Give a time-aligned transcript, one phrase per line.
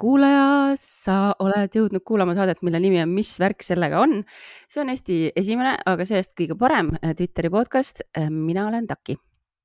[0.00, 4.22] kuulaja, sa oled jõudnud kuulama saadet, mille nimi on Mis värk sellega on.
[4.70, 8.04] see on Eesti esimene, aga see-eest kõige parem eh, Twitteri podcast.
[8.16, 9.18] Eh, mina olen Taki.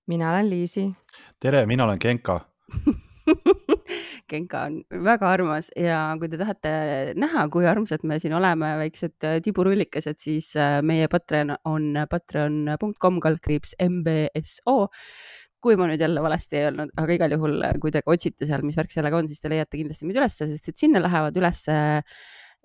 [0.07, 0.89] mina olen Liisi.
[1.39, 2.39] tere, mina olen Genka
[4.29, 6.71] Genka on väga armas ja kui te tahate
[7.17, 10.51] näha, kui armsad me siin oleme, väiksed eh, tiburullikesed, siis
[10.83, 14.77] meie Patreon on patreon.com kaldkriips MBSO
[15.65, 18.77] kui ma nüüd jälle valesti ei öelnud, aga igal juhul, kui te otsite seal, mis
[18.77, 21.77] värk sellega on, siis te leiate kindlasti meid ülesse, sest et sinna lähevad ülesse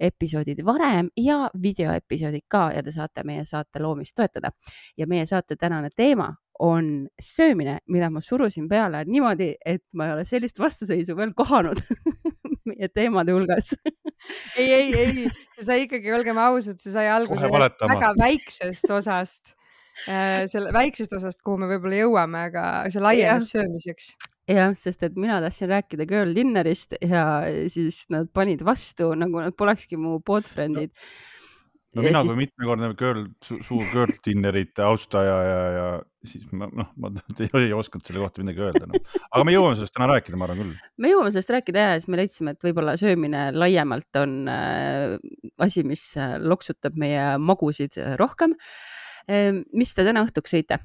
[0.01, 4.53] episoodid varem ja videoepisoodid ka ja te saate meie saate loomist toetada.
[4.97, 10.13] ja meie saate tänane teema on söömine, mida ma surusin peale niimoodi, et ma ei
[10.19, 11.81] ole sellist vastuseisu veel kohanud
[12.69, 13.73] meie teemade hulgas.
[14.61, 15.31] Ei, ei, ei,
[15.65, 19.55] sai ikkagi, olgem ausad, see sai alguse väga väiksest osast.
[19.55, 19.60] Äh,
[20.05, 24.13] selle väiksest osast, kuhu me võib-olla jõuame, aga see laienes söömiseks.
[24.51, 27.25] jah, sest et mina tahtsin rääkida girl dinner'ist ja
[27.71, 30.95] siis nad panid vastu, nagu nad polekski mu boyfriend'id
[31.97, 32.31] no mina siis...
[32.31, 35.87] kui mitmekordne girl su, suur girl dinner'ite austaja ja, ja
[36.27, 37.11] siis ma noh, ma
[37.43, 39.01] ei, ei osanud selle kohta midagi öelda no..
[39.31, 40.79] aga me jõuame sellest täna rääkida, ma arvan küll.
[41.03, 45.17] me jõuame sellest rääkida ja siis me leidsime, et võib-olla söömine laiemalt on äh,
[45.67, 49.01] asi, mis äh, loksutab meie magusid rohkem äh,
[49.73, 50.81] mis te täna õhtuks sõite?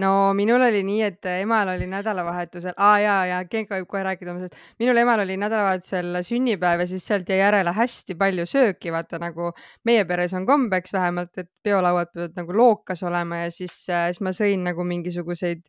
[0.00, 4.32] no minul oli nii, et emal oli nädalavahetusel ah,, ja, ja Genka võib kohe rääkida
[4.32, 4.70] oma sellest.
[4.80, 9.50] minul emal oli nädalavahetusel sünnipäev ja siis sealt jäi järele hästi palju sööki, vaata nagu
[9.88, 14.30] meie peres on kombeks vähemalt, et peolauad peavad nagu lookas olema ja siis, siis ma
[14.36, 15.62] sõin nagu mingisuguseid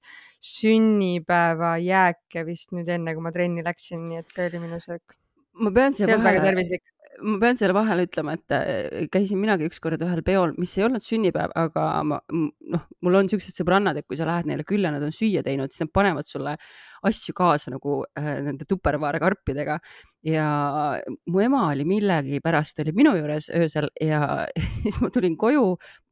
[0.51, 5.17] sünnipäevajääke vist nüüd enne, kui ma trenni läksin, nii et see oli minu söök.
[5.61, 6.79] ma pean siia vahele.
[7.19, 11.03] Ma pean selle vahele ütlema, et äh, käisin minagi ükskord ühel peol, mis ei olnud
[11.05, 15.03] sünnipäev, aga ma noh, mul on siuksed sõbrannad, et kui sa lähed neile külla, nad
[15.05, 16.55] on süüa teinud, siis nad panevad sulle
[17.07, 19.79] asju kaasa nagu äh, nende tupervaare karpidega.
[20.21, 20.45] ja
[21.33, 24.45] mu ema oli millegipärast oli minu juures öösel ja
[24.83, 25.63] siis ma tulin koju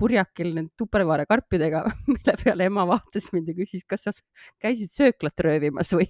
[0.02, 4.16] purjakil nende tupervaare karpidega, mille peale ema vaatas mind ja küsis, kas sa
[4.62, 6.10] käisid sööklat röövimas või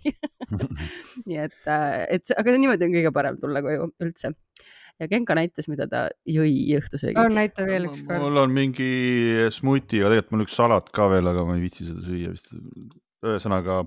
[1.27, 4.33] nii et, äh, et aga niimoodi on kõige parem tulla koju üldse
[4.99, 7.21] ja Genka näitas, mida ta jõi õhtusöögiks.
[7.21, 8.23] on, näita veel üks kord.
[8.23, 8.89] mul on mingi
[9.55, 12.51] smuuti, aga tegelikult mul üks salat ka veel, aga ma ei viitsi seda süüa vist.
[13.25, 13.81] ühesõnaga,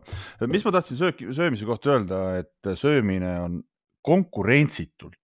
[0.52, 3.60] mis ma tahtsin sööki, söömise kohta öelda, et söömine on
[4.04, 5.18] konkurentsitult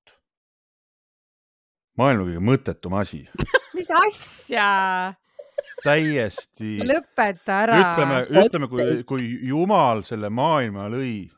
[1.99, 3.25] maailma kõige mõttetum asi
[3.76, 4.69] mis asja?
[5.82, 6.78] täiesti.
[6.87, 7.81] lõpeta ära.
[7.82, 11.28] ütleme, ütleme, kui, kui jumal selle maailma lõi,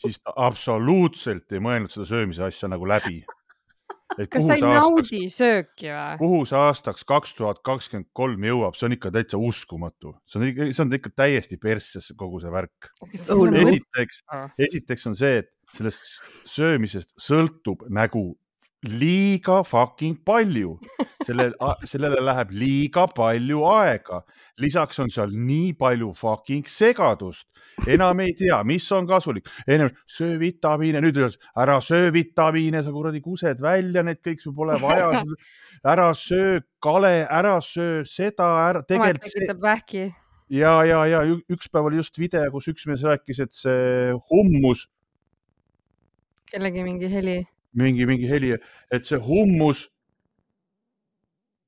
[0.00, 3.22] siis ta absoluutselt ei mõelnud seda söömise asja nagu läbi
[4.30, 6.16] kas sa ei naudi sööki või?
[6.20, 10.48] kuhu see aastaks kaks tuhat kakskümmend kolm jõuab, see on ikka täitsa uskumatu, see on
[10.50, 12.90] ikka, see on ikka täiesti persses kogu see värk.
[13.12, 14.22] esiteks,
[14.68, 16.02] esiteks on see, et sellest
[16.48, 18.28] söömisest sõltub nägu
[18.88, 20.76] liiga fucking palju,
[21.24, 21.54] sellel,
[21.90, 24.22] sellele läheb liiga palju aega.
[24.58, 27.46] lisaks on seal nii palju fucking segadust,
[27.92, 32.92] enam ei tea, mis on kasulik, ennem söö vitamiine, nüüd öeldakse ära söö vitamiine, sa
[32.94, 35.10] kuradi kused välja, need kõik sul pole vaja.
[35.92, 39.28] ära söö kale, ära söö seda, ära tegelikult.
[39.28, 40.06] tekitab vähki.
[40.48, 44.88] ja, ja, ja üks päev oli just video, kus üks mees rääkis, et see hummus.
[46.46, 47.42] kellegi mingi heli
[47.78, 48.54] mingi, mingi heli,
[48.92, 49.86] et see hummus,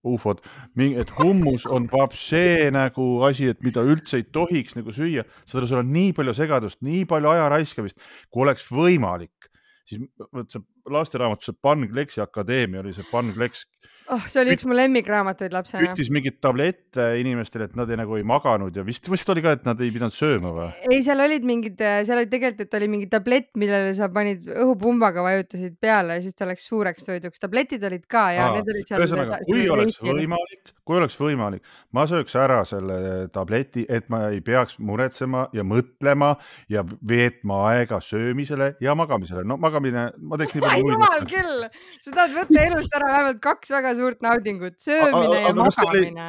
[0.08, 0.40] ufod,
[0.78, 5.70] et hummus on papšee nagu asi, et mida üldse ei tohiks nagu süüa, saad aru,
[5.70, 7.98] seal on nii palju segadust, nii palju aja raiskamist,
[8.32, 9.50] kui oleks võimalik,
[9.88, 13.66] siis vot see lasteraamat, see Pan Kleksi akadeemia oli see Pan Kleks
[14.12, 15.82] oh, see oli üks mu lemmikraamatuid lapsena.
[15.84, 19.54] küttis mingeid tablette inimestele, et nad ei, nagu ei maganud ja vist, vist oli ka,
[19.58, 20.68] et nad ei pidanud sööma või?
[20.88, 25.24] ei, seal olid mingid, seal oli tegelikult, et oli mingi tablett, millele sa panid õhupumbaga
[25.26, 27.42] vajutasid peale ja siis ta läks suureks toiduks.
[27.42, 29.04] tabletid olid ka ja Aa, need olid seal.
[29.04, 34.40] ühesõnaga, kui oleks võimalik, kui oleks võimalik, ma sööks ära selle tableti, et ma ei
[34.44, 36.34] peaks muretsema ja mõtlema
[36.72, 39.44] ja veetma aega söömisele ja magamisele.
[39.44, 40.77] no magamine, ma teeks nii palju.
[40.82, 41.64] Jumal küll,
[42.02, 46.28] sa tahad võtta elust ära vähemalt kaks väga suurt naudingut, söömine ja magamine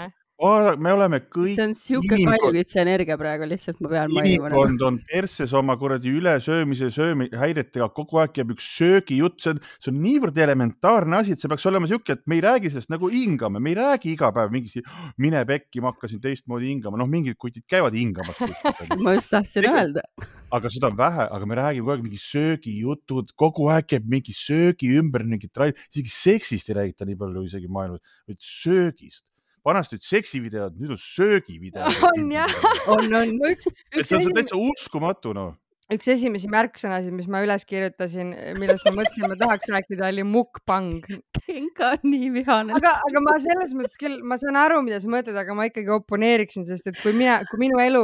[0.79, 1.51] me oleme kõik.
[1.51, 4.47] see on sihuke kaljukitse energia praegu lihtsalt, ma pean mainima.
[4.47, 9.91] inimkond on persses oma kuradi ülesöömise, söömihäiretega, kogu aeg käib üks söögijutt, see on, see
[9.91, 13.11] on niivõrd elementaarne asi, et see peaks olema sihuke, et me ei räägi sellest nagu
[13.11, 14.85] hingame, me ei räägi iga päev mingi,
[15.19, 18.39] mine pekki, ma hakkasin teistmoodi hingama, noh, mingid kutid käivad hingamas
[19.03, 20.07] ma just tahtsin öelda.
[20.55, 24.35] Aga seda on vähe, aga me räägime kogu aeg mingi söögijutud, kogu aeg käib mingi
[24.35, 25.53] söögi ümber mingit,
[25.93, 29.25] isegi seksist ei räägita nii palju isegi maailmas, vaid söögist
[29.65, 31.97] vanasti olid seksivideod, nüüd on söögivideod.
[32.09, 32.53] on jah,
[32.87, 33.33] on, on.
[33.97, 35.57] et see on täitsa uskumatu noh
[35.89, 40.99] üks esimesi märksõnasid, mis ma üles kirjutasin, millest ma mõtlesin, ma tahaks rääkida, oli mukbang.
[41.39, 42.75] Genka on nii vihane.
[42.77, 45.89] aga, aga ma selles mõttes küll, ma saan aru, mida sa mõtled, aga ma ikkagi
[45.95, 48.03] oponeeriksin, sest et kui mina, kui minu elu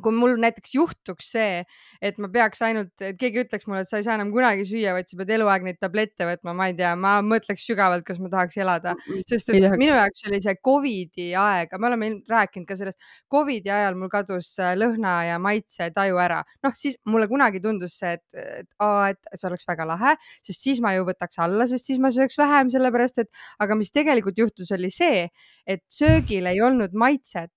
[0.00, 1.62] kui mul näiteks juhtuks see,
[2.00, 4.94] et ma peaks ainult, et keegi ütleks mulle, et sa ei saa enam kunagi süüa,
[4.96, 8.30] vaid sa pead eluaeg neid tablette võtma, ma ei tea, ma mõtleks sügavalt, kas ma
[8.32, 8.94] tahaks elada,
[9.28, 13.98] sest et minu jaoks oli see Covidi aeg, me oleme rääkinud ka sellest, Covidi ajal
[14.00, 16.40] mul kadus äh, lõhna ja maitse taju ära.
[16.64, 20.80] noh, siis mulle kunagi tundus see, et, et, et see oleks väga lahe, sest siis
[20.84, 24.72] ma ju võtaks alla, sest siis ma sööks vähem, sellepärast et, aga mis tegelikult juhtus,
[24.72, 25.26] oli see,
[25.68, 27.52] et söögil ei olnud maitset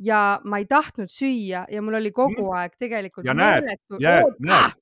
[0.00, 2.54] ja ma ei tahtnud süüa ja mul oli kogu mm.
[2.60, 4.78] aeg tegelikult ja meeletu, näed.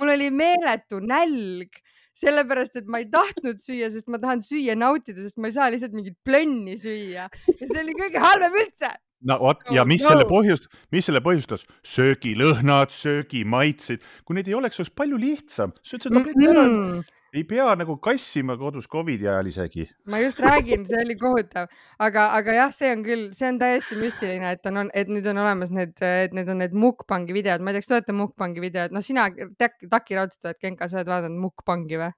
[0.00, 1.78] mul oli meeletu nälg,
[2.20, 5.70] sellepärast et ma ei tahtnud süüa, sest ma tahan süüa nautida, sest ma ei saa
[5.72, 8.90] lihtsalt mingit plönni süüa ja see oli kõige halvem üldse
[9.30, 10.14] no vot ja mis no.
[10.14, 16.06] selle põhjust, mis selle põhjustas, söögilõhnad, söögimaitseid, kui neid ei oleks, oleks palju lihtsam, sööd
[16.06, 16.76] seda tableti ära mm.
[16.76, 19.86] -hmm ei pea nagu kassima kodus Covidi ajal isegi.
[20.10, 21.68] ma just räägin, see oli kohutav,
[21.98, 25.42] aga, aga jah, see on küll, see on täiesti müstiline, et on, et nüüd on
[25.44, 28.64] olemas need, et need on need mukbangi videod, ma ei tea, kas te olete mukbangi
[28.64, 29.28] videod, noh, sina
[29.60, 32.10] Taki raudselt oled, Genka, sa oled vaadanud mukbangi või?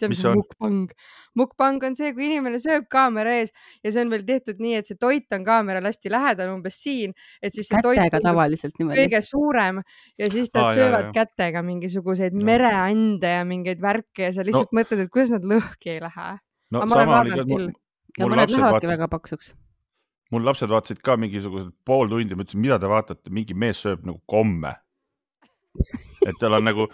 [0.00, 0.92] Tead, mis on mukbang?
[1.38, 3.52] mukbang on see, kui inimene sööb kaamera ees
[3.84, 7.14] ja see on veel tehtud nii, et see toit on kaamerale hästi lähedal, umbes siin,
[7.42, 9.04] et siis see kätega toit tavaliselt niimoodi.
[9.04, 9.80] kõige suurem
[10.20, 11.16] ja siis nad Aa, söövad jah, jah.
[11.20, 12.44] kätega mingisuguseid no.
[12.50, 14.80] mereande ja mingeid värke ja sa lihtsalt no.
[14.80, 16.28] mõtled, et kuidas nad lõhki ei lähe.
[16.74, 17.72] no sama oli ka,
[18.18, 19.54] ja mõned lähevadki väga paksuks
[20.30, 24.04] mul lapsed vaatasid ka mingisugused pool tundi, ma ütlesin, mida te vaatate, mingi mees sööb
[24.06, 24.76] nagu komme
[26.26, 26.86] et tal on nagu,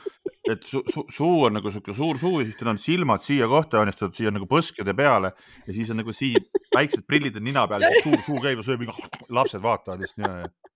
[0.52, 3.48] et su, su, suu on nagu sihuke suur suu ja siis tal on silmad siia
[3.50, 5.32] kohta joonistatud, siia nagu põskede peale
[5.66, 8.86] ja siis on nagu siin väiksed prillid on nina peal, suur suu käib ja sööb,
[9.40, 10.74] lapsed vaatavad lihtsalt niimoodi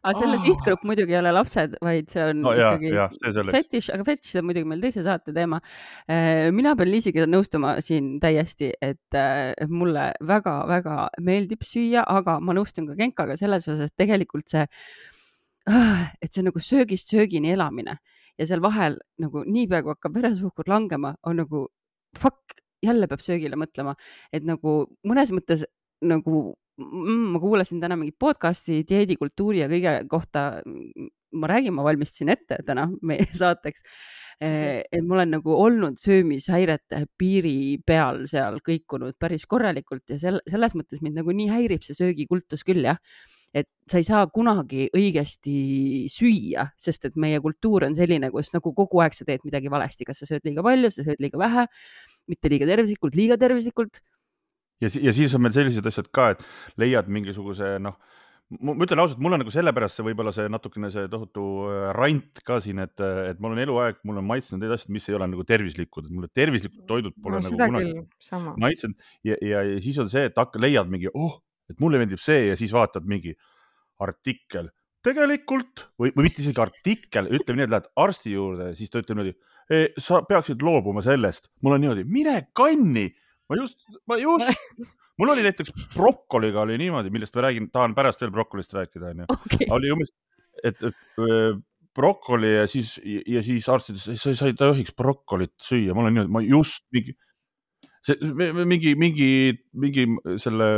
[0.00, 0.44] aga selle oh.
[0.46, 3.08] sihtgrupp muidugi ei ole lapsed, vaid see on no, ikkagi ja,
[3.52, 5.58] fetiš, aga fetiš on muidugi meil teise saate teema.
[6.08, 12.56] Äh, mina pean Liisiga nõustuma siin täiesti, et äh, mulle väga-väga meeldib süüa, aga ma
[12.56, 14.64] nõustun ka Genkaga selles osas, et tegelikult see
[15.68, 17.98] Ah, et see on nagu söögist söögini elamine
[18.38, 21.66] ja seal vahel nagu niipea kui hakkab veresuhkur langema, on nagu
[22.18, 23.94] fuck, jälle peab söögile mõtlema,
[24.32, 25.66] et nagu mõnes mõttes
[26.00, 26.42] nagu
[26.80, 30.62] mm, ma kuulasin täna mingit podcast'i dieedikultuuri ja kõige kohta.
[31.30, 33.84] ma räägin, ma valmistasin ette täna meie saateks.
[34.42, 40.40] Eh, et ma olen nagu olnud söömishäirete piiri peal seal kõikunud päris korralikult ja sel,
[40.48, 42.98] selles mõttes mind nagu nii häirib see söögikultus küll jah
[43.54, 45.54] et sa ei saa kunagi õigesti
[46.10, 50.06] süüa, sest et meie kultuur on selline, kus nagu kogu aeg sa teed midagi valesti,
[50.08, 51.66] kas sa sööd liiga palju, sa sööd liiga vähe,
[52.30, 54.02] mitte liiga tervislikult, liiga tervislikult.
[54.80, 56.46] ja, ja siis on meil sellised asjad ka, et
[56.80, 57.98] leiad mingisuguse noh
[58.58, 62.40] ma ütlen ausalt, mul on nagu sellepärast see võib-olla see natukene see tohutu äh, rant
[62.46, 65.28] ka siin, et, et mul on eluaeg, mul on maitsenud need asjad, mis ei ole
[65.30, 70.00] nagu tervislikud, et mulle tervislikud toidud pole no, nagu kunagi maitsenud ja, ja, ja siis
[70.02, 71.38] on see, et hakka, leiad mingi, oh,
[71.70, 73.34] et mulle meeldib see ja siis vaatad mingi
[74.04, 74.70] artikkel,
[75.04, 79.18] tegelikult või, või mitte isegi artikkel, ütleme nii, et lähed arsti juurde, siis ta ütleb
[79.18, 79.34] niimoodi
[79.70, 81.50] e,, sa peaksid loobuma sellest.
[81.64, 83.08] mul on niimoodi, mine kanni,
[83.48, 84.50] ma just, ma just
[85.20, 89.40] mul oli näiteks brokoliga oli niimoodi, millest ma räägin, tahan pärast veel brokolist rääkida, onju.
[89.76, 90.14] Oli umbes,
[90.64, 91.24] et, et
[91.96, 96.34] brokoli ja siis, ja siis arst ütles, sa ei tohiks brokolit süüa, ma olen niimoodi,
[96.36, 97.16] ma just mingi
[98.04, 98.16] see
[98.64, 99.30] mingi, mingi,
[99.76, 100.04] mingi
[100.40, 100.68] selle,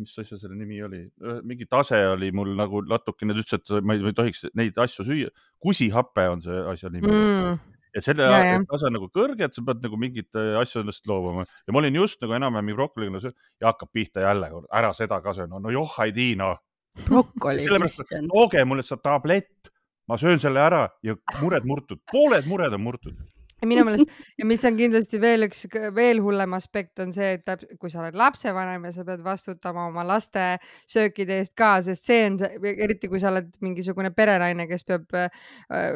[0.00, 1.02] mis asja selle nimi oli,
[1.46, 4.80] mingi tase oli mul nagu natukene, ta ütles, et ma ei, ma ei tohiks neid
[4.82, 5.30] asju süüa.
[5.62, 7.60] kusihape on see asja nimi mm..
[7.94, 11.46] et selle ja, tase on nagu kõrge, et sa pead nagu mingit asju endast loobuma.
[11.66, 15.46] Ja ma olin just nagu enam-vähem brokoliga ja hakkab pihta jälle, ära seda ka söö,
[15.50, 16.58] no, no joh, ei tii noh.
[17.06, 18.32] brokoli, issand.
[18.32, 19.70] tooge mulle see tablett,
[20.10, 23.14] ma söön selle ära ja mured murtud, pooled mured on murtud.
[23.14, 27.44] ja minu meelest ja mis on kindlasti veel üks veel hullem aspekt on see, et
[27.46, 30.56] täp, kui sa oled lapsevanem ja sa pead vastutama oma laste
[30.90, 32.38] söökide eest ka, sest see on,
[32.72, 35.28] eriti kui sa oled mingisugune perenaine, kes peab äh,,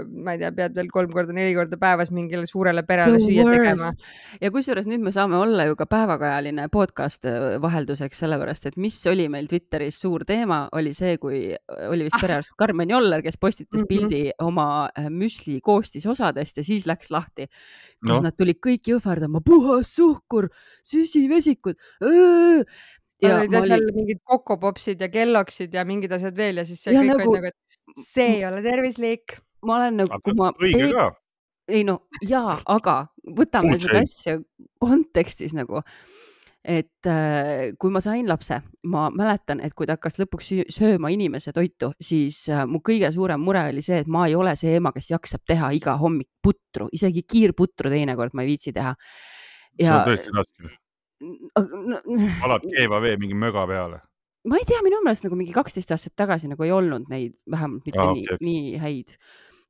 [0.06, 3.92] ma ei tea, pead veel kolm korda, neli korda päevas mingile suurele perele süüa tegema.
[4.40, 8.98] ja kusjuures nüüd me saame olla ju ka päevakajaline podcast äh, vahelduseks, sellepärast et mis
[9.10, 11.42] oli meil Twitteris suur teema, oli see, kui
[11.90, 14.46] oli vist perearst Karmen Joller, kes postitas pildi mm -hmm.
[14.46, 17.48] oma äh, müsli koostisosadest ja siis läks lahti
[18.02, 18.20] kus no.
[18.26, 20.50] nad tulid kõik jõhvardama, puhas suhkur,
[20.86, 21.78] süsivesikud.
[23.24, 23.92] ja olid seal olin...
[23.96, 27.36] mingid kokopopsid ja kelloksid ja mingid asjad veel ja siis see ja kõik nagu...
[27.36, 29.38] olid nagu, et see ei ole tervislik.
[29.64, 30.52] ma olen nagu, kui ma.
[30.60, 31.12] õige ka
[31.68, 32.96] ei no jaa, aga
[33.36, 34.38] võtame seda asja
[34.82, 35.82] kontekstis nagu,
[36.66, 38.58] et äh, kui ma sain lapse,
[38.90, 43.42] ma mäletan, et kui ta hakkas lõpuks sööma inimese toitu, siis äh, mu kõige suurem
[43.42, 46.88] mure oli see, et ma ei ole see ema, kes jaksab teha iga hommik putru,
[46.92, 48.96] isegi kiirputru teinekord ma ei viitsi teha.
[49.78, 50.74] see on tõesti raske.
[52.44, 54.02] alad keeva vee mingi möga peale
[54.46, 57.86] ma ei tea, minu meelest nagu mingi kaksteist aastat tagasi nagu ei olnud neid vähemalt
[57.88, 59.14] mitte ah, nii okay., nii häid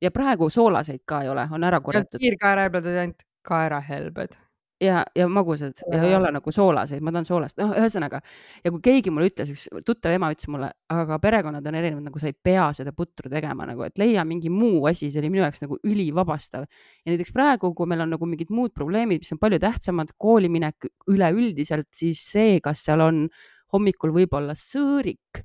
[0.03, 2.19] ja praegu soolaseid ka ei ole, on ära korjatud.
[2.21, 4.35] kiirkaerahelbed olid ainult kaerahelbed
[4.81, 8.19] ja, ja magusad ja ei ole nagu soolaseid, ma tahan soolast, noh, ühesõnaga
[8.63, 12.21] ja kui keegi mulle ütles, üks tuttav ema ütles mulle, aga perekonnad on erinevad, nagu
[12.21, 15.45] sa ei pea seda putru tegema nagu, et leia mingi muu asi, see oli minu
[15.45, 16.67] jaoks nagu ülivabastav.
[17.03, 20.89] ja näiteks praegu, kui meil on nagu mingid muud probleemid, mis on palju tähtsamad, kooliminek
[21.09, 23.25] üleüldiselt, siis see, kas seal on
[23.73, 25.43] hommikul võib-olla sõõrik,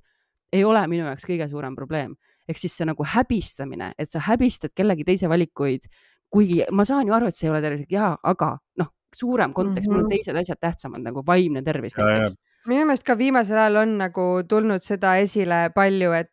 [0.52, 2.16] ei ole minu jaoks kõige suurem probleem.
[2.48, 5.86] ehk siis see nagu häbistamine, et sa häbistad kellegi teise valikuid,
[6.32, 9.88] kuigi ma saan ju aru, et see ei ole tervislik ja, aga noh, suurem kontekst
[9.88, 9.96] mm, -hmm.
[9.96, 10.14] mul on mhm.
[10.16, 12.36] teised asjad tähtsamad nagu vaimne tervis näiteks
[12.70, 16.30] minu meelest ka viimasel ajal on nagu tulnud seda esile palju, et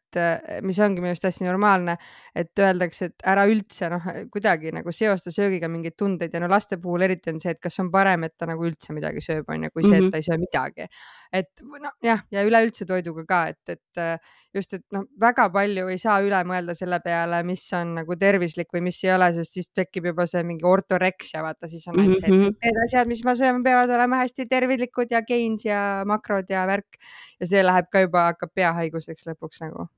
[0.65, 1.95] mis ongi minu arust hästi normaalne,
[2.38, 6.79] et öeldakse, et ära üldse noh, kuidagi nagu seosta söögiga mingeid tundeid ja no laste
[6.81, 9.67] puhul eriti on see, et kas on parem, et ta nagu üldse midagi sööb, on
[9.67, 10.12] ju, kui see, et mhm.
[10.13, 10.88] ta ei söö midagi.
[11.29, 14.19] et noh, jah, ja üleüldse toiduga ka, et, et
[14.55, 18.74] just, et noh, väga palju ei saa üle mõelda selle peale, mis on nagu tervislik
[18.74, 22.17] või mis ei ole, sest siis tekib juba see mingi ortoreksia, vaata, siis on ainult
[22.17, 22.57] see, et mhm.
[22.65, 25.83] need asjad, mis ma söön, peavad olema hästi tervislikud ja gains ja
[26.19, 26.99] makrod ja värk
[27.39, 29.89] ja see läheb ka juba, hakkab peahaiguseks lõpuks nagu.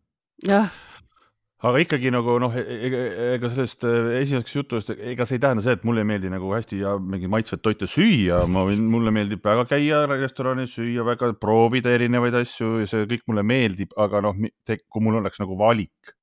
[0.48, 0.72] Jah.
[1.62, 5.42] Aga ikkagi nagu noh, e-, e-, e-, ega sellest äh, esimeseks jutust, ega see ei
[5.44, 8.82] tähenda see, et mulle ei meeldi nagu hästi ja mingeid maitsvaid toite süüa, ma võin,
[8.90, 13.94] mulle meeldib väga käia restoranis, süüa väga, proovida erinevaid asju ja see kõik mulle meeldib,
[14.02, 16.16] aga noh, kui mul oleks nagu valik,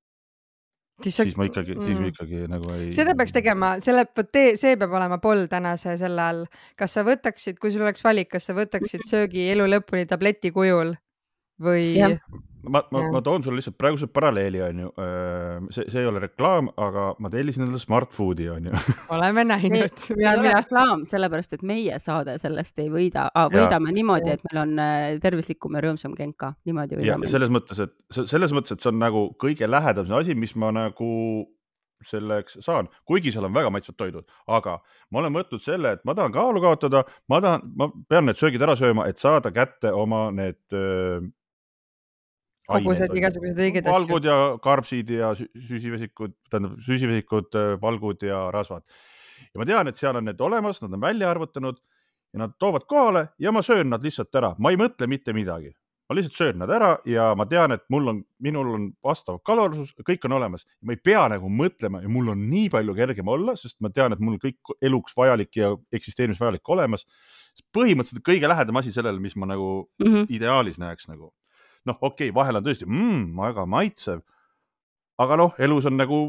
[1.03, 2.91] siis, siis ma ikkagi mm., siis ma ikkagi nagu ei.
[2.95, 6.45] seda peaks tegema, selle, vot tee, see peab olema poll tänase selle all.
[6.79, 10.95] kas sa võtaksid, kui sul oleks valik, kas sa võtaksid söögi elu lõpuni tableti kujul
[11.63, 11.93] või?
[12.63, 14.91] Ma, ma, ma toon sulle lihtsalt praeguse paralleeli, onju.
[15.75, 18.73] see, see ei ole reklaam, aga ma tellisin endale Smart Foodi, onju.
[19.17, 19.95] oleme näinud.
[20.01, 23.99] see ei ole reklaam, sellepärast et meie saade sellest ei võida, võidame ja.
[24.01, 24.75] niimoodi, et meil on
[25.23, 27.31] tervislikum ja rõõmsam genka, niimoodi võidame.
[27.31, 31.13] selles mõttes, et selles mõttes, et see on nagu kõige lähedam asi, mis ma nagu
[32.05, 34.77] selleks saan, kuigi seal on väga maitsvad toidud, aga
[35.11, 38.63] ma olen võtnud selle, et ma tahan kaalu kaotada, ma tahan, ma pean need söögid
[38.63, 40.61] ära sööma, et saada kätte oma need
[42.69, 43.95] kogused, igasugused õiged asjad.
[43.95, 48.85] valgud ja karbsid ja süsivesikud, tähendab süsivesikud, valgud ja rasvad.
[49.53, 51.81] ja ma tean, et seal on need olemas, nad on välja arvutanud
[52.35, 55.73] ja nad toovad kohale ja ma söön nad lihtsalt ära, ma ei mõtle mitte midagi.
[56.09, 59.95] ma lihtsalt söön nad ära ja ma tean, et mul on, minul on vastav kalorsus,
[60.05, 60.67] kõik on olemas.
[60.83, 64.13] ma ei pea nagu mõtlema ja mul on nii palju kergem olla, sest ma tean,
[64.13, 67.07] et mul on kõik eluks vajalik ja eksisteerimisvajalik olemas.
[67.73, 70.27] põhimõtteliselt kõige lähedam asi sellele, mis ma nagu mm -hmm.
[70.29, 71.33] ideaalis näeks nagu
[71.89, 74.23] noh, okei okay,, vahel on tõesti mm, väga maitsev.
[75.19, 76.21] aga noh, elus on nagu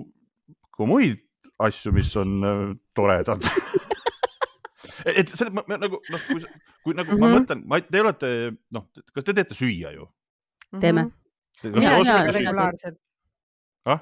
[0.76, 1.20] ka muid
[1.60, 2.64] asju, mis on äh,
[2.96, 3.44] toredad
[5.20, 6.44] et see nagu noh, kui,
[6.84, 7.20] kui nagu mm -hmm.
[7.20, 7.36] ma mhm.
[7.36, 8.30] mõtlen, ma, te olete
[8.76, 10.08] noh, kas te teete süüa ju?
[10.80, 11.10] teeme.
[11.64, 12.98] mina teen regulaarselt.
[13.86, 14.00] ah?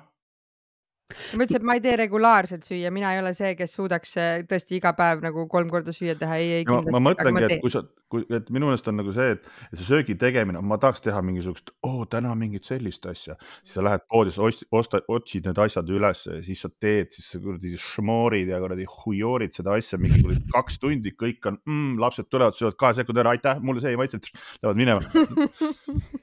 [1.07, 4.41] Ma ütlesin, et ma ei tee regulaarselt süüa, mina ei ole see, kes suudaks äh,
[4.47, 6.93] tõesti iga päev nagu kolm korda süüa teha, ei, ei kindlasti.
[6.95, 9.87] ma mõtlengi, et kui sa, kui, et minu meelest on nagu see, et, et see
[9.87, 14.33] söögi tegemine, ma tahaks teha mingisugust, oo täna mingit sellist asja, siis sa lähed poodi,
[14.35, 18.51] sa ost, osta, otsid need asjad üles ja siis sa teed, siis sa kuradi šmoorid
[18.51, 22.79] ja kuradi huioorid seda asja mingi kuradi kaks tundi, kõik on mm,, lapsed tulevad, söövad
[22.83, 24.27] kahe sekundi ära, aitäh, mulle see ei maitsenud,
[24.61, 25.07] lähevad minema.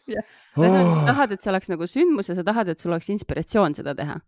[0.04, 0.20] Yeah..
[0.60, 0.68] Oh.
[0.68, 3.94] sa tahad, et see oleks nagu sündmus ja sa tahad, et sul oleks inspiratsioon seda
[3.96, 4.18] teha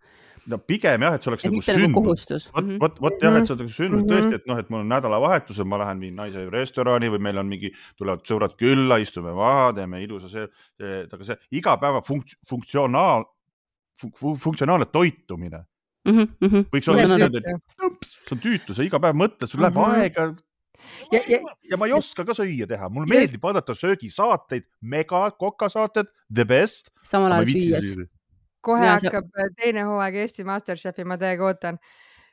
[0.51, 2.49] no pigem jah, et see oleks et nagu, nagu sündmus.
[2.53, 2.79] vot, mhm.
[2.83, 4.15] vot, vot jah, et see oleks nagu sündmus mm -hmm.
[4.15, 7.51] tõesti, et noh, et mul on nädalavahetusel, ma lähen viin naise restorani või meil on
[7.51, 10.49] mingi, tulevad sõbrad külla, istume maha, teeme ilusa see,
[10.79, 13.27] see, aga see igapäeva funkt, funktsionaal
[14.01, 15.65] fun,, funktsionaalne toitumine
[16.07, 16.27] mm.
[16.41, 16.67] -hmm.
[16.73, 20.03] võiks olla niimoodi, et see on tüütu, sa iga päev mõtled, sul läheb mm -hmm.
[20.03, 20.35] aega
[21.13, 26.07] ja, ja, ja ma ei oska ka süüa teha, mulle meeldib vaadata söögisaateid, mega kokasaated,
[26.33, 26.93] the best.
[27.03, 27.97] samal ajal süües
[28.67, 29.55] kohe ja, hakkab see...
[29.63, 31.81] teine hooaeg Eesti Masterchefi, ma täiega ootan.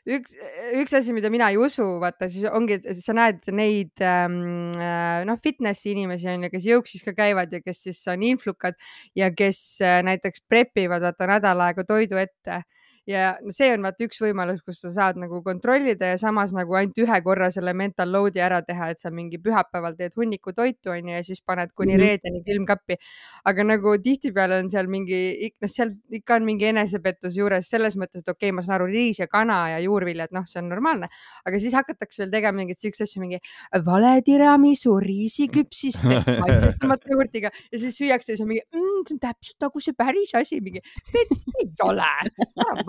[0.04, 0.34] üks,
[0.82, 5.40] üks asi, mida mina ei usu, vaata siis ongi, sa näed neid ähm, äh, noh,
[5.44, 8.76] fitnessi inimesi on ju, kes jõuksis ka käivad ja kes siis on influkad
[9.16, 12.64] ja kes äh, näiteks prep ivad vaata nädal aega toidu ette
[13.08, 17.00] ja see on vaata üks võimalus, kus sa saad nagu kontrollida ja samas nagu ainult
[17.04, 21.12] ühe korra selle mental load'i ära teha, et sa mingi pühapäeval teed hunniku toitu onju
[21.18, 22.04] ja siis paned kuni mm -hmm.
[22.04, 22.98] reedeni külmkappi.
[23.46, 28.24] aga nagu tihtipeale on seal mingi, noh, seal ikka on mingi enesepettus juures selles mõttes,
[28.24, 31.10] et okei okay,, ma saan aru, riis ja kana ja juurviljad, noh, see on normaalne,
[31.46, 33.40] aga siis hakatakse veel tegema mingeid siukseid asju, mingi
[33.86, 39.20] vale tiramisu riisiküpsistest maitsestamata juurtiga ja siis süüakse ja siis on mingi mmm, see on
[39.20, 40.82] täpselt nagu see päris asi, mingi
[41.60, 42.08] ei ole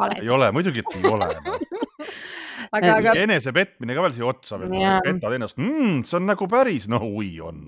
[0.05, 0.23] vale.
[0.23, 1.59] ei ole, muidugi, et ei ole no.
[2.75, 3.13] aga, aga.
[3.25, 7.31] enesepetmine ka veel siia otsa veel, petad ennast mmm,, see on nagu päris, no ui
[7.45, 7.63] on.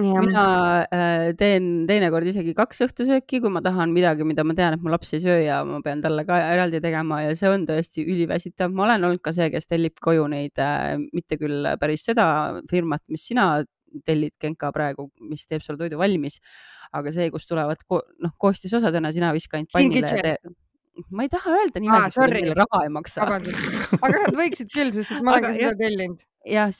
[0.00, 0.44] mina
[0.84, 4.92] äh, teen teinekord isegi kaks õhtusööki, kui ma tahan midagi, mida ma tean, et mu
[4.92, 8.72] laps ei söö ja ma pean talle ka eraldi tegema ja see on tõesti üliväsitav.
[8.74, 12.26] ma olen olnud ka see, kes tellib koju neid äh,, mitte küll päris seda
[12.70, 13.52] firmat, mis sina
[14.06, 16.38] tellid Genka praegu, mis teeb sulle toidu valmis,
[16.94, 20.38] aga see, kust tulevad ko noh, koostisosadena, sina viska ainult pannile
[21.10, 23.28] ma ei taha öelda nimesid, kui neile raha ei maksa.
[23.28, 26.26] aga nad võiksid küll, sest et ma olen ka seda tellinud.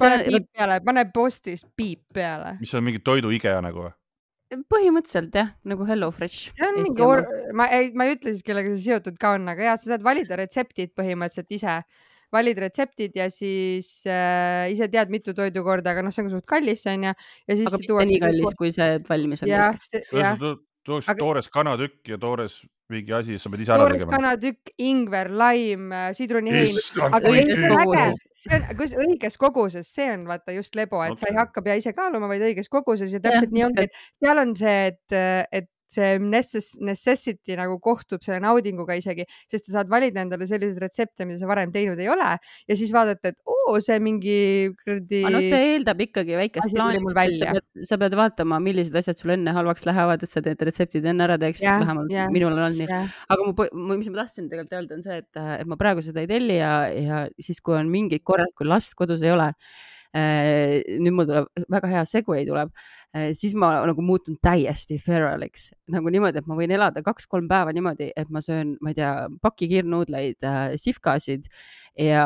[0.00, 2.56] pane piip peale, pane postis piip peale.
[2.60, 3.96] mis on mingi toidu IKEA nagu või?
[4.70, 6.50] põhimõtteliselt jah, nagu Hello Fresh.
[6.56, 7.22] see on mingi or...,
[7.54, 10.06] ma ei, ma ei ütle siis, kellega see seotud ka on, aga ja sa saad
[10.06, 11.76] valida retseptid põhimõtteliselt ise
[12.34, 16.48] valid retseptid ja siis äh, ise tead, mitu toidukorda, aga noh, see on ka suht
[16.50, 17.14] kallis, onju.
[17.50, 19.50] aga mitte nii kallis, kui see valmis on.
[19.50, 20.44] jah, jah.
[20.90, 21.56] Toores aga...
[21.58, 24.10] kanatükk ja toores mingi asi, sa pead ise ära tegema.
[24.16, 26.78] kanatükk, ingver, laim, äh, sidrunihein.
[27.06, 28.22] aga õiges koguses.
[28.78, 31.22] kus õiges koguses, see on vaata just lebo, et okay.
[31.22, 34.00] sa ei hakka pea ise kaaluma, vaid õiges koguses ja täpselt ja, nii ongi, et
[34.18, 35.20] seal on see, et,
[35.60, 41.26] et see necessity nagu kohtub selle naudinguga isegi, sest sa saad valida endale selliseid retsepte,
[41.28, 44.36] mida sa varem teinud ei ole ja siis vaadata, et oo, see mingi
[44.80, 45.22] kuradi.
[45.34, 49.34] no see eeldab ikkagi väikest plaani, sest sa pead, sa pead vaatama, millised asjad sul
[49.36, 52.84] enne halvaks lähevad, et sa need retseptid enne ära teeks, vähemalt ja, minul on olnud
[52.84, 53.04] nii.
[53.34, 53.54] aga mu,
[53.96, 56.74] mis ma tahtsin tegelikult öelda, on see, et, et ma praegu seda ei telli ja,
[56.94, 59.50] ja siis, kui on mingid korrad, kui last kodus ei ole
[60.14, 62.72] nüüd mul tuleb väga hea segway tuleb,
[63.14, 65.70] äh, siis ma nagu muutun täiesti feraliks.
[65.92, 69.12] Nagu niimoodi, et ma võin elada kaks-kolm päeva niimoodi, et ma söön, ma ei tea,
[69.42, 71.46] paki kiirnuudleid äh,, sihvkasid
[72.00, 72.24] ja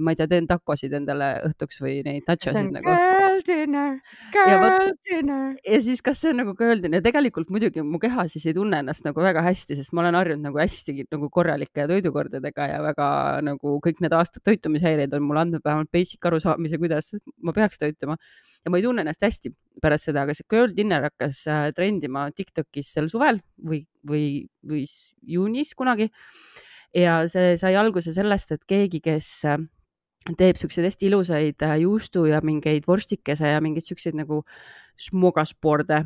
[0.00, 2.88] ma ei tea, teen takosid endale õhtuks või neid nachosid nagu.
[2.88, 3.98] Girl dinner,
[4.32, 5.50] girl ja, dinner.
[5.66, 8.80] ja siis, kas see on nagu girl dinner, tegelikult muidugi mu keha siis ei tunne
[8.82, 13.10] ennast nagu väga hästi, sest ma olen harjunud nagu hästi nagu korralike toidukordadega ja väga
[13.44, 18.16] nagu kõik need aastad toitumishäireid on mulle andnud vähemalt basic arusaamise, kuidas ma peaks toituma.
[18.64, 22.28] ja ma ei tunne ennast hästi pärast seda, aga see girl dinner hakkas äh, trendima
[22.32, 24.26] Tiktokis sel suvel või, või,
[24.64, 24.86] või
[25.36, 26.08] juunis kunagi.
[26.96, 29.58] Ja see sai alguse sellest, et keegi, kes äh,
[30.38, 34.42] teeb siukseid hästi ilusaid äh, juustu ja mingeid vorstikese ja mingeid siukseid nagu
[35.02, 36.02] smogasporde.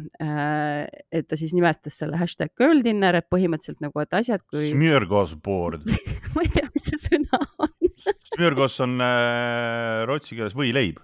[1.12, 4.70] et ta siis nimetas selle hashtag girl dinner, et põhimõtteliselt nagu, et asjad kui.
[4.70, 5.90] Smörgåsbord
[6.36, 7.76] ma ei tea, mis see sõna on
[8.30, 11.00] Smörgås on äh, rootsi keeles võileib.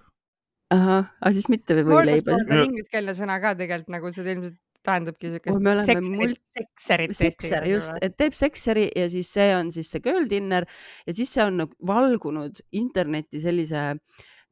[0.73, 2.29] ahah, aga siis mitte võileib.
[2.29, 7.15] ingliskeelne sõna ka tegelikult nagu see ilmselt tähendabki siukest oh, sekserit, sekserit.
[7.17, 10.67] sekser, just, et teeb sekseri ja siis see on siis see girl dinner
[11.07, 13.85] ja siis see on nagu valgunud internetti sellise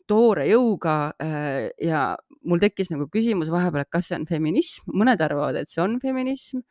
[0.10, 2.12] toore jõuga äh, ja
[2.48, 5.98] mul tekkis nagu küsimus vahepeal, et kas see on feminism, mõned arvavad, et see on
[6.02, 6.64] feminism,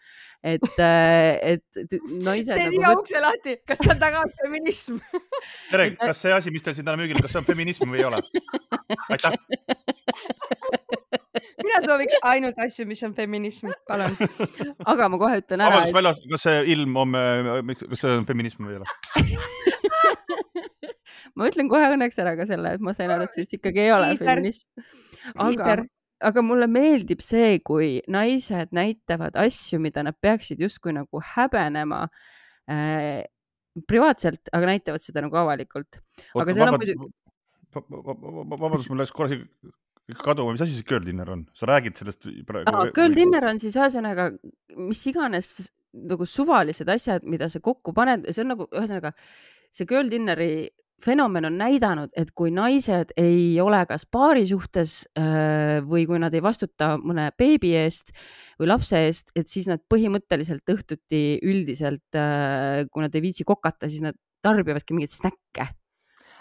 [0.43, 2.55] et, äh, et naised.
[2.55, 3.01] tee nagu...
[3.01, 4.99] ukse lahti, kas see on taga feminism
[5.71, 8.09] tere, kas see asi, mis teil siin täna müügil, kas see on feminism või ei
[8.11, 8.23] ole?
[9.15, 9.39] aitäh
[11.61, 14.17] mina sooviks ainult asju, mis on feminism, palun.
[14.91, 15.77] aga ma kohe ütlen ära.
[15.77, 17.25] vabandust, väljas, kas see ilm homme,
[17.85, 18.89] kas see on feminism või ei ole
[21.39, 23.85] ma ütlen kohe õnneks ära ka selle, et ma sain aru, et see vist ikkagi
[23.87, 24.69] ei ole feminism.
[25.47, 25.77] aga,
[26.31, 32.07] aga mulle meeldib see, kui naised näitavad asju, mida nad peaksid justkui nagu häbenema
[32.71, 33.23] äh,
[33.87, 36.03] privaatselt, aga näitavad seda nagu avalikult.
[36.35, 37.13] aga seal on muidugi
[37.71, 39.39] vabandust, mul läks korra
[40.25, 42.89] kaduma, mis asi see girl dinner on, sa räägid sellest praegu ah,?
[42.97, 44.31] Girl dinner on siis ühesõnaga
[44.75, 49.15] mis iganes nagu suvalised asjad, mida sa kokku paned, see on nagu ühesõnaga
[49.75, 50.69] see girl dinner'i
[51.05, 56.35] fenomen on näidanud, et kui naised ei ole kas paari suhtes äh, või kui nad
[56.37, 58.15] ei vastuta mõne beebi eest
[58.61, 63.89] või lapse eest, et siis nad põhimõtteliselt õhtuti üldiselt, äh, kui nad ei viitsi kokata,
[63.89, 65.71] siis nad tarbivadki mingeid snäkke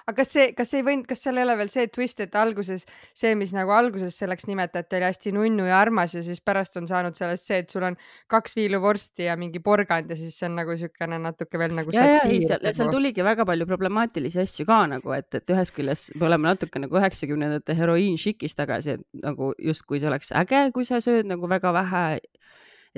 [0.10, 2.86] aga kas see, kas ei võinud, kas seal ei ole veel see twist, et alguses
[3.17, 6.89] see, mis nagu alguses selleks nimetati, oli hästi nunnu ja armas ja siis pärast on
[6.89, 7.98] saanud sellest see, et sul on
[8.32, 11.93] kaks viiluvorsti ja mingi porgand ja siis see on nagu niisugune natuke veel nagu.
[11.95, 12.76] ja, ja ei, seal, nagu...
[12.80, 16.82] seal tuligi väga palju problemaatilisi asju ka nagu, et, et ühest küljest me oleme natuke
[16.82, 21.74] nagu üheksakümnendate heroiin-šikis tagasi, et nagu justkui see oleks äge, kui sa sööd nagu väga
[21.76, 22.06] vähe.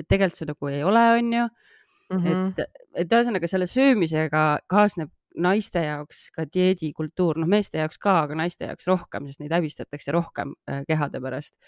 [0.00, 2.16] et tegelikult see nagu ei ole, onju mm.
[2.16, 2.52] -hmm.
[2.52, 8.36] et et ühesõnaga selle söömisega kaasneb naiste jaoks ka dieedikultuur, noh, meeste jaoks ka, aga
[8.38, 11.58] naiste jaoks rohkem, sest neid häbistatakse rohkem äh, kehade pärast.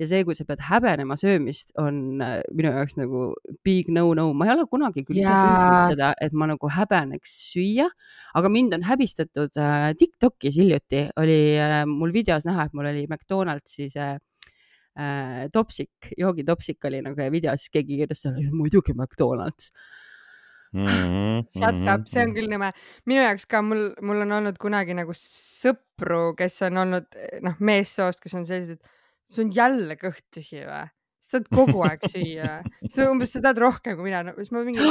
[0.00, 3.24] ja see, kui sa pead häbenema söömist, on äh, minu jaoks nagu
[3.66, 7.88] big no-no, ma ei ole kunagi küll ise tundnud seda, et ma nagu häbeneks süüa,
[8.34, 13.06] aga mind on häbistatud äh, Tiktokis hiljuti oli äh, mul videos näha, et mul oli
[13.08, 19.70] McDonaldsi see äh, topsik, joogitopsik oli nagu videos, keegi kirjutas muidugi McDonalds
[20.74, 20.86] mm.
[20.86, 21.94] -hmm, Shut mm -hmm.
[21.94, 22.72] up, see on küll nõme.
[23.06, 27.06] minu jaoks ka, mul, mul on olnud kunagi nagu sõpru, kes on olnud
[27.46, 28.82] noh, meessoost, kes on sellised,
[29.24, 30.88] sul on jälle kõht tühi või?
[31.24, 32.58] sa tahad kogu aeg süüa,
[32.92, 34.84] sa umbes, sa tahad rohkem kui mina no,, siis ma mingi,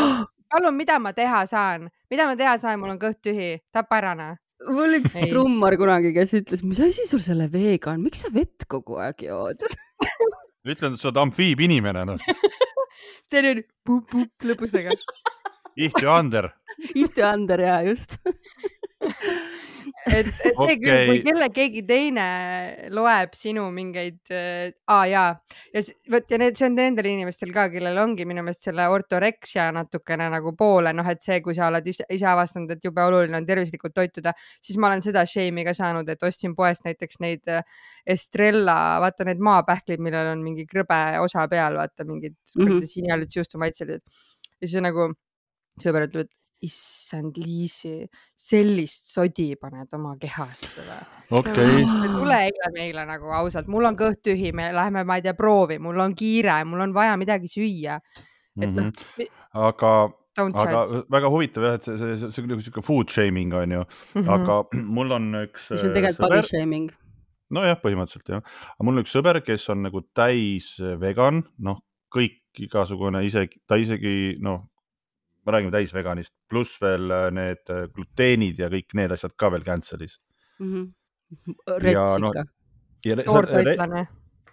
[0.50, 4.16] palun, mida ma teha saan, mida ma teha saan, mul on kõht tühi, tapa ära
[4.18, 5.30] noh mul oli üks Ei.
[5.30, 9.26] trummar kunagi, kes ütles, mis asi sul selle veega on, miks sa vett kogu aeg
[9.28, 9.62] jood
[10.72, 12.28] ütlen, et sa oled amfiibinimene noh.
[13.32, 15.04] teen pup-pup lõpus tagasi
[15.76, 16.50] Ihtu Ander.
[17.04, 18.20] Ihtu Ander ja just
[20.08, 20.74] et, et okay.
[20.74, 22.26] see küll, kui kelle keegi teine
[22.94, 25.30] loeb sinu mingeid äh,, aa jaa,
[25.74, 25.84] ja
[26.14, 30.30] vot ja need, see on nendel inimestel ka, kellel ongi minu meelest selle ortoreksia natukene
[30.34, 33.48] nagu poole, noh, et see, kui sa oled ise, ise avastanud, et jube oluline on
[33.48, 37.64] tervislikult toituda, siis ma olen seda shame'i ka saanud, et ostsin poest näiteks neid äh,
[38.16, 42.88] Estrella, vaata need maapähklid, millel on mingi krõbe osa peal, vaata mingid mm -hmm.
[42.90, 44.04] sinjalid juustumaitselised
[44.64, 45.12] ja siis nagu
[45.82, 48.06] sõber ütleb, et issand Liisi,
[48.40, 51.00] sellist sodi paned oma kehasse või?
[51.40, 52.10] okei okay..
[52.14, 55.80] tule eile meile nagu ausalt, mul on kõht tühi, me läheme, ma ei tea, proovi,
[55.84, 58.00] mul on kiire, mul on vaja midagi süüa.
[58.60, 59.30] et noh mm -hmm..
[59.68, 59.94] aga,
[60.40, 63.72] aga väga huvitav jah, et see, see, see, see on nagu sihuke food shaming on
[63.72, 64.30] ju mm, -hmm.
[64.30, 64.64] aga
[64.98, 65.72] mul on üks.
[65.72, 66.92] mis on tegelikult body shaming
[67.54, 68.44] nojah, põhimõtteliselt jah,
[68.76, 71.82] aga mul on üks sõber, kes on nagu täis vegan, noh,
[72.14, 74.62] kõik igasugune isegi, ta isegi noh,
[75.46, 79.66] me räägime täisveganist, pluss veel äh, need äh, gluteenid ja kõik need asjad ka veel
[79.68, 80.20] cancel'is
[80.60, 80.74] mm.
[80.74, 81.80] -hmm.
[81.84, 83.24] rets no, ikka.
[83.26, 84.06] toortoitlane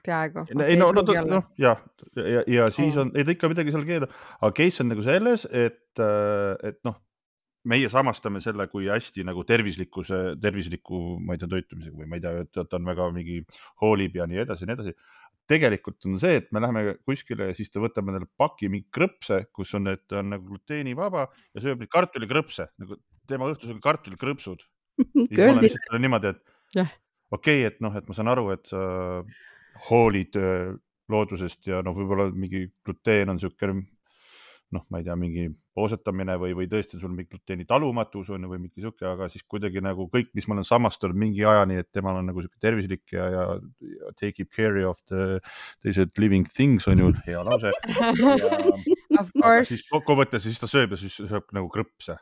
[0.05, 0.46] peaaegu.
[0.64, 1.79] ei no, no, noh jah,
[2.16, 5.05] ja, ja, ja siis on, ei ta ikka midagi seal keelab, aga case on nagu
[5.05, 6.96] selles, et, äh, et noh,
[7.70, 12.24] meie samastame selle kui hästi nagu tervislikkuse, tervisliku, ma ei tea, toitumisega või ma ei
[12.24, 13.42] tea, et ta on väga mingi
[13.83, 14.94] hoolib ja nii edasi ja nii edasi
[15.50, 19.42] tegelikult on see, et me läheme kuskile ja siis ta võtab endale paki mingi krõpse,
[19.56, 22.98] kus on, et on nagu gluteenivaba ja sööb neid kartulikrõpse, nagu
[23.30, 24.62] tema õhtus on kartulikrõpsud.
[25.00, 26.92] siis ma olen lihtsalt niimoodi, et yeah.
[27.32, 28.84] okei okay,, et noh, et ma saan aru, et sa
[29.88, 30.70] hoolid äh,
[31.10, 33.86] loodusest ja noh, võib-olla mingi gluteen on niisugune
[34.74, 38.61] noh, ma ei tea, mingi poosetamine või, või tõesti sul mingi gluteeni talumatus on või
[38.62, 42.20] mingi sihuke, aga siis kuidagi nagu kõik, mis ma olen samastanud mingi ajani, et temal
[42.20, 43.44] on nagu sihuke tervislik ja, ja,
[43.90, 45.40] ja take care of the
[45.83, 47.72] teised living things on ju hea lause.
[49.70, 52.18] siis kokkuvõttes siis ta sööb ja siis sööb nagu krõpse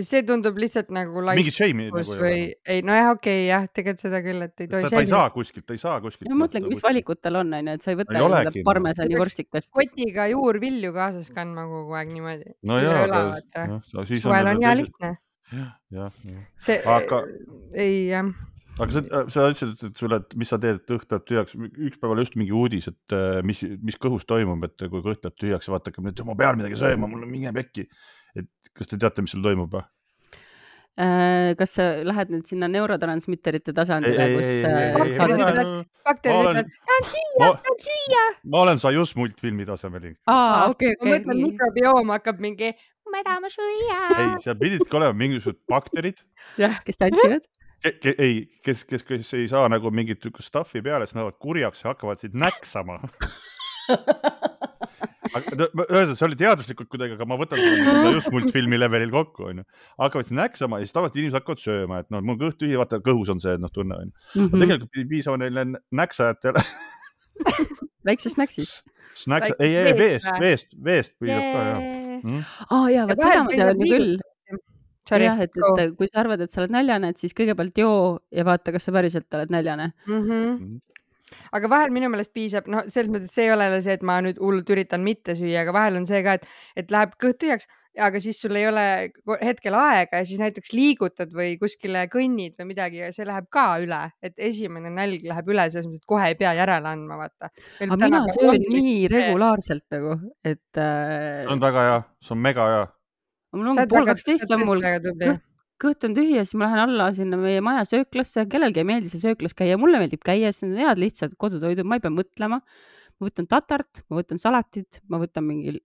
[0.00, 2.44] see tundub lihtsalt nagu mingit shame'i nagu või ei,
[2.76, 4.92] ei nojah, okei okay, jah, tegelikult seda küll, et ei tohi.
[4.92, 6.30] ta ei saa kuskilt, ta ei saa kuskilt.
[6.32, 9.72] ma mõtlen, mis valikut tal on, onju, et sa ei võta ei seda parmesani vorstikest.
[9.76, 12.54] kotiga juurvilju kaasas kandma kogu aeg niimoodi.
[12.70, 13.26] no jaa,
[13.68, 15.12] no, suvel on hea lihtne.
[15.52, 16.40] jah, jah.
[16.68, 17.20] see aga...,
[17.76, 18.32] ei jah
[18.80, 21.58] aga sa, sa ütlesid, et sulle, et mis sa teed, et õhk läheb tühjaks.
[21.60, 25.20] üks päev oli just mingi uudis, et äh, mis, mis kõhus toimub, et kui kõht
[25.20, 27.84] läheb tühjaks ja vaata, et ma pean midagi sööma, mul on mingi pekki
[28.38, 29.84] et kas te teate, mis seal toimub või?
[31.00, 34.50] Äh, kas sa lähed nüüd sinna neurotransmitterite tasandile, kus
[36.04, 38.24] bakterid ütlevad, tahan süüa, tahan süüa.
[38.52, 40.10] ma olen Sajus multfilmi tasemel.
[40.28, 41.00] aa, okei, okei.
[41.00, 42.74] ma mõtlen, mikrobioom hakkab mingi,
[43.08, 43.98] me tahame süüa.
[44.18, 46.20] ei, seal pididki olema mingisugused bakterid.
[46.60, 47.48] kes tantsivad
[47.82, 51.40] ke, ke, ei, kes, kes, kes ei saa nagu mingit stuff'i peale, siis nad lähevad
[51.42, 53.00] kurjaks ja hakkavad sind näksama
[55.32, 59.66] ühesõnaga, see oli teaduslikult kuidagi, aga ma võtan seda just multfilmi levelil kokku, onju.
[60.02, 63.00] hakkavad siis näksama ja siis tavaliselt inimesed hakkavad sööma, et noh, mul kõht tühi, vaata
[63.04, 64.12] kõhus on see noh tunne onju.
[64.34, 64.64] Mhm.
[64.64, 65.66] tegelikult ei piisa neile
[66.02, 66.64] näksajatele
[68.06, 68.82] väiksest snäksist.
[69.14, 71.80] Snacks, ei, ei veest, veest, veest piisab ka jah
[72.22, 72.44] mm..
[72.72, 74.14] aa jaa, vot seda ma tean ju küll.
[75.20, 77.98] jah, et, et kui sa arvad, et sa oled näljane, et siis kõigepealt joo
[78.32, 80.24] ja vaata, kas sa päriselt oled näljane mm.
[80.24, 80.92] -hmm
[81.52, 84.40] aga vahel minu meelest piisab, noh, selles mõttes see ei ole see, et ma nüüd
[84.42, 87.68] hullult üritan mitte süüa, aga vahel on see ka, et, et läheb kõht tühjaks,
[88.00, 88.84] aga siis sul ei ole
[89.44, 93.66] hetkel aega ja siis näiteks liigutad või kuskile kõnnid või midagi ja see läheb ka
[93.84, 97.52] üle, et esimene nälg läheb üle selles mõttes, et kohe ei pea järele andma, vaata.
[97.84, 101.44] aga mina söön nii regulaarselt nagu, et äh....
[101.44, 102.84] see on väga hea, see on mega hea.
[103.58, 105.48] mul on pool kaksteist on mul kõht
[105.82, 109.10] kõht on tühi ja siis ma lähen alla sinna meie maja sööklasse, kellelgi ei meeldi
[109.10, 112.12] seal sööklas käia, mulle meeldib käia, sest need on head lihtsad kodutoidud, ma ei pea
[112.14, 112.60] mõtlema.
[113.20, 115.76] ma võtan tatart, ma võtan salatit, ma võtan mingi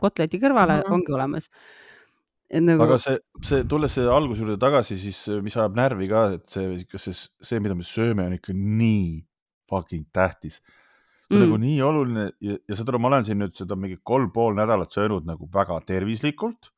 [0.00, 0.94] kotleti kõrvale mm -hmm.
[0.94, 1.50] ongi olemas.
[2.54, 2.82] Nagu...
[2.82, 6.84] aga see, see, tulles selle alguse juurde tagasi, siis mis ajab närvi ka, et see,
[6.90, 9.24] kas see, see, mida me sööme, on ikka nii
[9.70, 10.60] fucking tähtis.
[10.60, 11.46] see on mm.
[11.46, 14.54] nagu nii oluline ja, ja saad aru, ma olen siin nüüd seda mingi kolm pool
[14.54, 16.70] nädalat söönud nagu väga tervislikult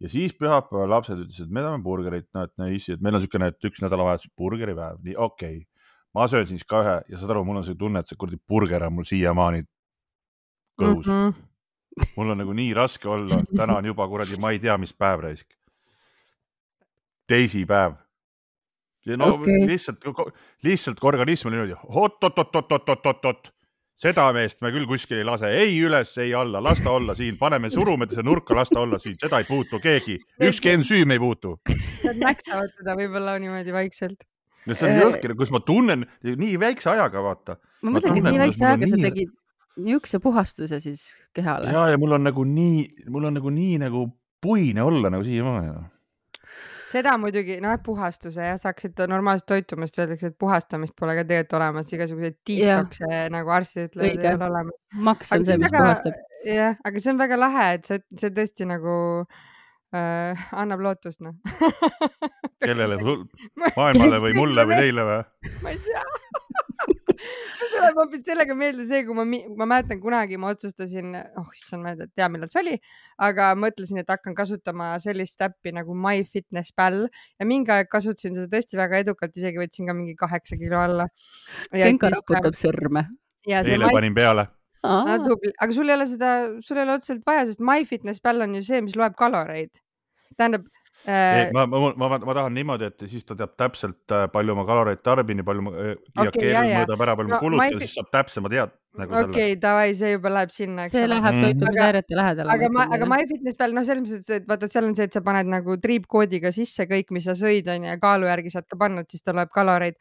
[0.00, 3.52] ja siis pühapäeval lapsed ütlesid, me tahame burgerit, no et nice, et meil on niisugune,
[3.52, 5.74] et üks nädalavahetus burgeripäev, nii okei okay
[6.14, 8.38] ma söön siis ka ühe ja saad aru, mul on see tunne, et see kuradi
[8.48, 9.64] burger on mul siiamaani
[10.80, 11.32] kõhus mm.
[11.32, 12.06] -hmm.
[12.16, 15.26] mul on nagu nii raske olla, täna on juba kuradi, ma ei tea, mis päev
[15.26, 15.48] raisk.
[17.26, 17.94] teisipäev.
[19.06, 19.66] ja no okay.
[19.66, 20.04] lihtsalt,
[20.62, 23.50] lihtsalt kui organism on niimoodi oot-oot-oot-oot-oot-oot-oot,
[24.00, 27.38] seda meest me küll kuskil ei lase, ei üles, ei alla, las ta olla siin,
[27.40, 31.22] paneme, surume ta nurka, las ta olla siin, seda ei puutu keegi, ükski ensüüm ei
[31.22, 31.56] puutu.
[32.04, 34.26] Nad näksavad teda võib-olla niimoodi vaikselt
[34.68, 37.56] no see on jõhker, kus ma tunnen nii väikse ajaga, vaata.
[37.84, 39.32] ma mõtlengi, et nii väikse ajaga sa tegid
[39.74, 41.02] niisuguse puhastuse siis
[41.34, 41.72] kehale.
[41.72, 44.06] ja, ja mul on nagu nii, mul on nagu nii nagu
[44.44, 45.84] puine olla nagu siiamaani no.
[46.94, 51.56] Seda muidugi, noh, puhastuse jah, sa hakkasid normaalset toitumist, öeldakse, et puhastamist pole ka tegelikult
[51.60, 54.78] olemas, igasuguseid detox'e nagu arstid ütlevad, ei ole olemas.
[55.08, 56.20] maks on see, mis väga, puhastab.
[56.48, 61.34] jah, aga see on väga lahe, et see, see tõesti nagu äh, annab lootust, noh
[62.64, 63.00] kellele,
[63.76, 65.22] maailmale või mulle või teile või?
[65.64, 66.04] ma ei tea
[67.78, 69.26] tuleb hoopis sellega meelde see, kui ma,
[69.60, 72.74] ma mäletan kunagi ma otsustasin, oh issand, ma ei tea, millal see oli,
[73.28, 78.80] aga mõtlesin, et hakkan kasutama sellist äppi nagu MyFitnessPal ja mingi aeg kasutasin seda tõesti
[78.80, 81.08] väga edukalt, isegi võtsin ka mingi kaheksa kilo alla.
[81.72, 83.08] Genka raputab sõrme.
[83.50, 83.92] eile My...
[83.92, 84.48] panin peale
[84.84, 86.30] no, tubli, aga sul ei ole seda,
[86.64, 89.80] sul ei ole otseselt vaja, sest MyFitnessPal on ju see, mis loeb kaloreid.
[90.36, 90.66] tähendab
[91.04, 94.62] Äh, ma, ma, ma, ma tahan niimoodi, et siis ta teab täpselt, äh, palju ma
[94.64, 97.82] kaloreid tarbin ja palju ma äh, ja okay, keel mõõdab ära, palju no, ma kulutan,
[97.82, 99.12] siis saab täpsema tead nagu.
[99.18, 100.86] okei okay,, davai, see juba läheb sinna.
[100.88, 102.56] see läheb toitumishäirete lähedale.
[102.56, 105.24] aga ma, aga MyFitness peal, noh, selles mõttes, et vaata, seal on see, et sa
[105.26, 108.80] paned nagu triipkoodiga sisse kõik, mis sa sõid, on ju, ja kaalu järgi saad ka
[108.80, 110.00] panna, et siis ta loeb kaloreid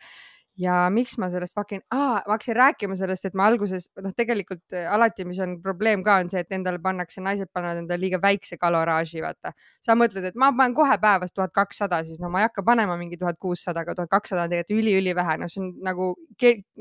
[0.59, 4.75] ja miks ma sellest fucking ah,, ma hakkasin rääkima sellest, et ma alguses noh, tegelikult
[4.77, 8.19] äh, alati, mis on probleem ka, on see, et endale pannakse, naised panevad endale liiga
[8.21, 9.53] väikse kaloraaži, vaata.
[9.83, 12.97] sa mõtled, et ma panen kohe päevas tuhat kakssada, siis no ma ei hakka panema
[12.99, 16.11] mingi tuhat kuussada, aga tuhat kakssada on tegelikult üliülivähe, no see on nagu,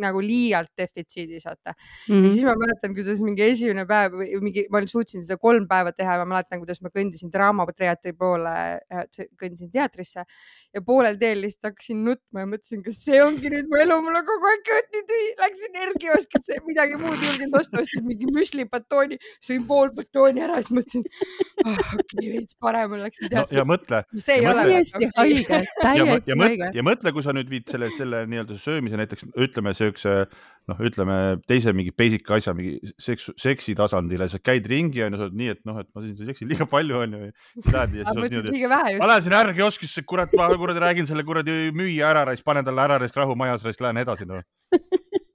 [0.04, 2.12] nagu liialt defitsiidis, vaata mm.
[2.12, 2.26] -hmm.
[2.26, 5.94] ja siis ma mäletan, kuidas mingi esimene päev või mingi, ma suutsin seda kolm päeva
[5.96, 8.54] teha ja ma mäletan, kuidas ma kõndisin Draamateatri poole,
[8.92, 9.06] äh,
[9.40, 10.26] kõndisin teatrisse
[10.74, 14.18] ja poolel teel lihtsalt hakkasin nutma ja mõtlesin, kas see ongi nüüd mu elu, mul
[14.20, 18.31] on kogu aeg kõht nii tühi, läks energiakioskisse, midagi muud ei julgenud osta, ostsin mingi
[18.33, 23.46] müslibatooni, sõin pool batooni ära, siis mõtlesin oh,, okei okay,, veits parem teatri no,.
[23.59, 24.03] ja mõtle.
[24.18, 24.66] see ei ole.
[24.70, 26.72] täiesti haige, täiesti haige.
[26.79, 30.22] ja mõtle, kui sa nüüd viid selle, selle nii-öelda söömise näiteks ütleme siukse
[30.70, 31.16] noh, ütleme
[31.48, 35.38] teise mingi basic asja mingi seksu, seksi tasandile, sa käid ringi on ju, sa oled
[35.40, 37.31] nii, et noh, et ma siin seksin liiga palju on ju.
[37.72, 42.87] ma lähen sinna ärgioskisse, kurat, ma kuradi räägin selle kuradi müüja ära, siis panen talle
[42.87, 44.44] ära, siis rahu majas, siis lähen edasi noh.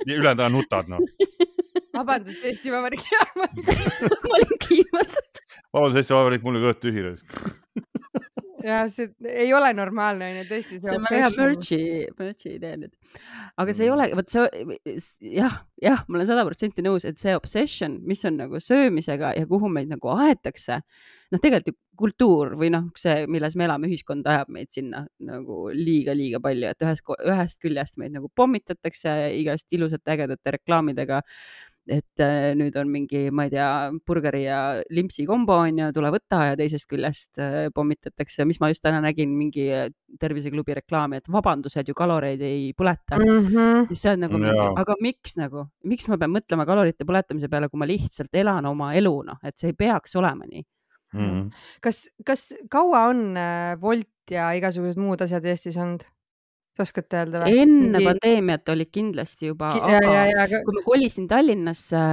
[0.08, 1.04] ülejäänud aja nutad noh.
[1.98, 5.18] vabandust, Eesti Vabariigi ma olin kiimas.
[5.74, 7.06] vabandust, Eesti Vabariik, mul on kõht tühi
[8.68, 10.80] ja see ei ole normaalne onju, tõesti.
[10.84, 11.80] see on väga hea merch'i,
[12.20, 12.94] merch'i idee nüüd.
[13.56, 13.96] aga see ei mm.
[13.96, 18.40] ole, vot see jah, jah, ma olen sada protsenti nõus, et see obsession, mis on
[18.42, 20.82] nagu söömisega ja kuhu meid nagu aetakse,
[21.32, 25.64] noh, tegelikult ju kultuur või noh, see, milles me elame, ühiskond ajab meid sinna nagu
[25.74, 31.24] liiga-liiga palju, et ühest, ühest küljest meid nagu pommitatakse igast ilusate ägedate reklaamidega
[31.88, 33.68] et äh, nüüd on mingi, ma ei tea,
[34.08, 34.60] burgeri ja
[34.94, 39.00] limpsi kombo on ju, tule võta ja teisest küljest äh, pommitatakse, mis ma just täna
[39.04, 39.88] nägin, mingi äh,
[40.20, 43.48] terviseklubi reklaami, et vabandused ju kaloreid ei põleta mm.
[43.48, 43.88] -hmm.
[43.92, 44.42] siis sa oled nagu
[44.84, 48.94] aga miks nagu, miks ma pean mõtlema kalorite põletamise peale, kui ma lihtsalt elan oma
[49.00, 50.64] elu, noh, et see ei peaks olema nii
[51.14, 51.24] mm.
[51.24, 51.50] -hmm.
[51.82, 53.24] kas, kas kaua on
[53.82, 56.04] Wolt ja igasugused muud asjad Eestis olnud?
[56.78, 57.64] Sa oskad öelda või?
[57.64, 58.06] enne Mingi...
[58.08, 60.62] pandeemiat olid kindlasti juba, aga ja, ja, aga...
[60.68, 62.04] kui ma kolisin Tallinnasse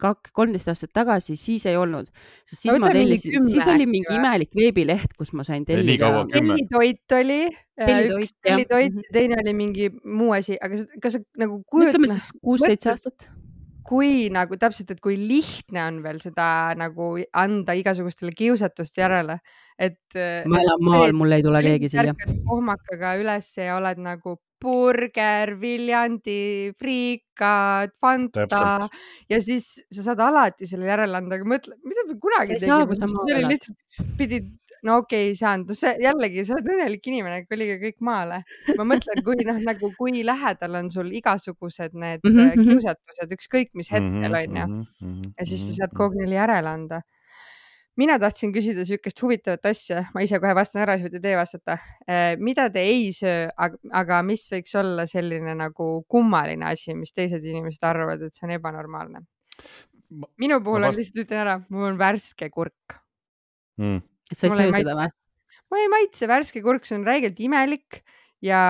[0.00, 2.10] kak-, kolmteist aastat tagasi, siis ei olnud.
[2.44, 6.12] sest siis no, ma tellisin, siis oli mingi imelik veebileht, kus ma sain tellida.
[6.32, 7.42] tellitoit oli,
[7.80, 11.96] äh, üks tellitoit ja teine oli mingi muu asi, aga kas sa nagu kujutad.
[11.96, 13.30] ütleme siis kuus-seitse aastat
[13.86, 19.40] kui nagu täpselt, et kui lihtne on veel seda nagu anda igasugustele kiusatust järele,
[19.78, 20.00] et.
[20.50, 22.14] ma elan maal, mul ei tule keegi siia.
[22.48, 28.98] kohmakaga üles ja oled nagu burger, Viljandi, friikad, Fanta Täpselt.
[29.32, 33.36] ja siis sa saad alati selle järele anda, aga mõtle, mida me kunagi tegime, see
[33.38, 34.50] oli lihtsalt, pidid
[34.86, 38.42] no okei okay,, ei saanud, see jällegi, sa oled õnnelik inimene, kolige kõik maale.
[38.78, 42.68] ma mõtlen, kui noh, nagu kui lähedal on sul igasugused need mm -hmm.
[42.70, 45.96] kiusatused, ükskõik mis hetkel mhm, onju mm -hmm, mm -hmm, ja siis sa saad mhm,
[45.96, 47.02] kogu aeg neile järele anda
[48.00, 51.78] mina tahtsin küsida niisugust huvitavat asja, ma ise kohe vastan ära, siis võite teie vastata.
[52.38, 53.48] mida te ei söö,
[53.92, 58.56] aga mis võiks olla selline nagu kummaline asi, mis teised inimesed arvavad, et see on
[58.56, 59.24] ebanormaalne?
[60.40, 60.94] minu puhul vast...
[60.94, 62.96] on lihtsalt, ütlen ära, mul on värske kurk
[63.78, 64.00] mm..
[64.32, 65.10] Sa ei söö seda või?
[65.70, 68.02] ma ei maitse värske kurk, see on räigelt imelik
[68.44, 68.60] ja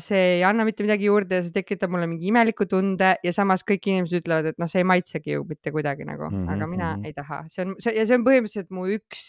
[0.00, 3.64] see ei anna mitte midagi juurde ja see tekitab mulle mingi imeliku tunde ja samas
[3.68, 6.54] kõik inimesed ütlevad, et noh, see ei maitsegi ju mitte kuidagi nagu mm, -hmm.
[6.54, 7.06] aga mina mm -hmm.
[7.06, 9.24] ei taha, see on see ja see on põhimõtteliselt mu üks,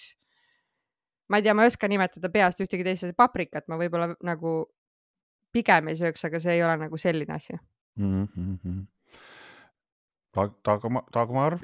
[1.30, 4.71] ma ei tea, ma ei oska nimetada peast ühtegi teist paprikat, ma võib-olla nagu
[5.52, 7.58] pigem ei sööks, aga see ei ole nagu selline asi
[7.97, 8.28] mm.
[8.36, 8.88] -hmm.
[10.65, 11.60] Dagmar, Dagmar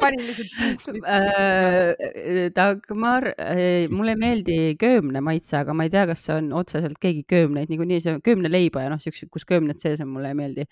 [0.00, 2.50] panin lihtsalt äh,.
[2.56, 6.98] Dagmar, äh, mulle ei meeldi köömne maitse, aga ma ei tea, kas see on otseselt
[7.02, 10.66] keegi köömneid, niikuinii see köömneleiba ja noh, siuksed, kus köömned sees on, mulle ei meeldi.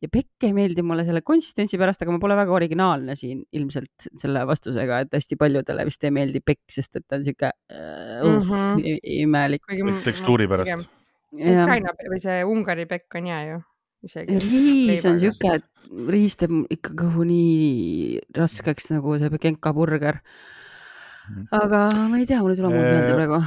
[0.00, 4.08] ja pekk ei meeldi mulle selle konsistentsi pärast, aga ma pole väga originaalne siin ilmselt
[4.20, 8.30] selle vastusega, et hästi paljudele vist ei meeldi pekk, sest et ta on sihuke uh,
[8.30, 9.00] mm -hmm.
[9.20, 9.66] imelik.
[10.04, 10.88] tekstuuri pärast.
[11.30, 13.58] Ukraina või see Ungari pekk on hea ju
[14.06, 14.38] isegi.
[14.44, 15.66] riis on sihuke, et
[16.10, 20.20] riis teeb ikka kõhu nii raskeks nagu see Genka burger.
[21.30, 21.46] Mhm.
[21.54, 23.38] aga ma ei tea, mul ei tule muud meelde praegu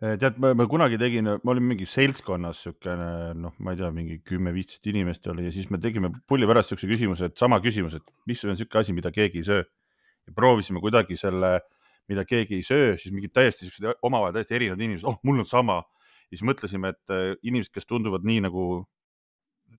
[0.00, 4.88] tead, ma kunagi tegin, ma olin mingi seltskonnas siukene, noh, ma ei tea, mingi kümme-viisteist
[4.88, 8.40] inimest oli ja siis me tegime pulli pärast siukse küsimuse, et sama küsimus, et mis
[8.48, 9.66] on siuke asi, mida keegi ei söö.
[10.28, 11.58] ja proovisime kuidagi selle,
[12.08, 15.48] mida keegi ei söö, siis mingid täiesti siuksed omavahel täiesti erinevad inimesed, oh, mul on
[15.48, 15.82] sama.
[16.30, 18.64] ja siis mõtlesime, et äh, inimesed, kes tunduvad nii nagu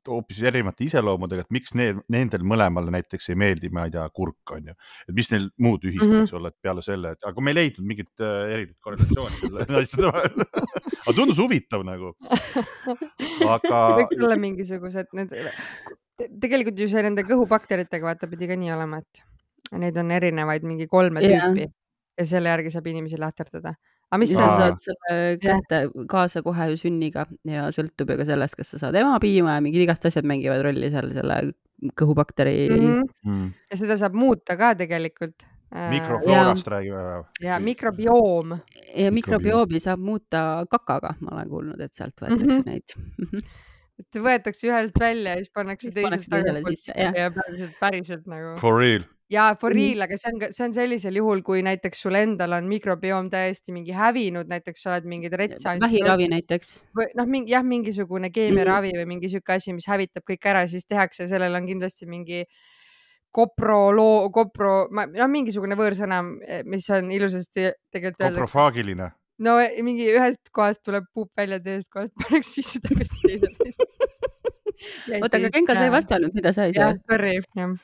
[0.09, 4.55] hoopis erinevate iseloomudega, et miks need, nendel mõlemal näiteks ei meeldi, ma ei tea, kurk
[4.55, 4.75] on ju,
[5.07, 6.25] et mis neil muud ühist mm -hmm.
[6.25, 9.81] võiks olla, et peale selle, et aga me ei leidnud mingit äh, erinevat korrelatsiooni selle
[9.81, 10.45] asjade vahel
[11.05, 12.13] aga tundus huvitav nagu.
[13.47, 13.81] aga.
[14.01, 15.35] võiks olla mingisugused need,
[16.41, 20.87] tegelikult ju see nende kõhubakteritega vaata pidi ka nii olema, et neid on erinevaid mingi
[20.91, 21.47] kolme yeah.
[21.47, 21.69] tüüpi
[22.19, 23.73] ja selle järgi saab inimesi lahterdada
[24.11, 28.57] aga mis sa saad selle kätte kaasa kohe ju sünniga ja sõltub ju ka sellest,
[28.59, 31.37] kas sa saad emapiima ja mingid igast asjad mängivad rolli seal selle
[31.97, 32.99] kõhubakteri mm.
[33.07, 33.47] -hmm.
[33.71, 35.47] ja seda saab muuta ka tegelikult.
[35.71, 37.19] Äh, mikrofloorast räägime või?
[37.47, 38.57] ja mikrobioom.
[38.99, 43.39] ja mikrobiomi saab muuta kakaga, ma olen kuulnud, et sealt võetakse mm -hmm.
[43.39, 43.47] neid
[44.01, 48.57] et võetakse ühelt välja ja siis pannakse teisest tagasi ja päriselt, päriselt nagu.
[48.59, 52.17] For real ja for real, aga see on, see on sellisel juhul, kui näiteks sul
[52.19, 55.77] endal on mikrobioom täiesti mingi hävinud, näiteks sa oled mingeid retsa.
[55.81, 56.73] vähiravi näiteks.
[56.97, 60.87] või noh, mingi jah, mingisugune keemiaravi või mingi sihuke asi, mis hävitab kõik ära, siis
[60.89, 62.43] tehakse, sellel on kindlasti mingi
[63.31, 66.19] koproloo, kopro, noh, mingisugune võõrsõna,
[66.67, 69.13] mis on ilusasti tegelikult koprofaagiline.
[69.47, 69.55] no
[69.87, 73.55] mingi ühest kohast tuleb puup välja, teisest kohast pannakse sisse tagasi teisele
[75.21, 76.91] oota, aga Genka, sa ei vastanud, mida sa ei saa?
[77.07, 77.79] Sorry, jah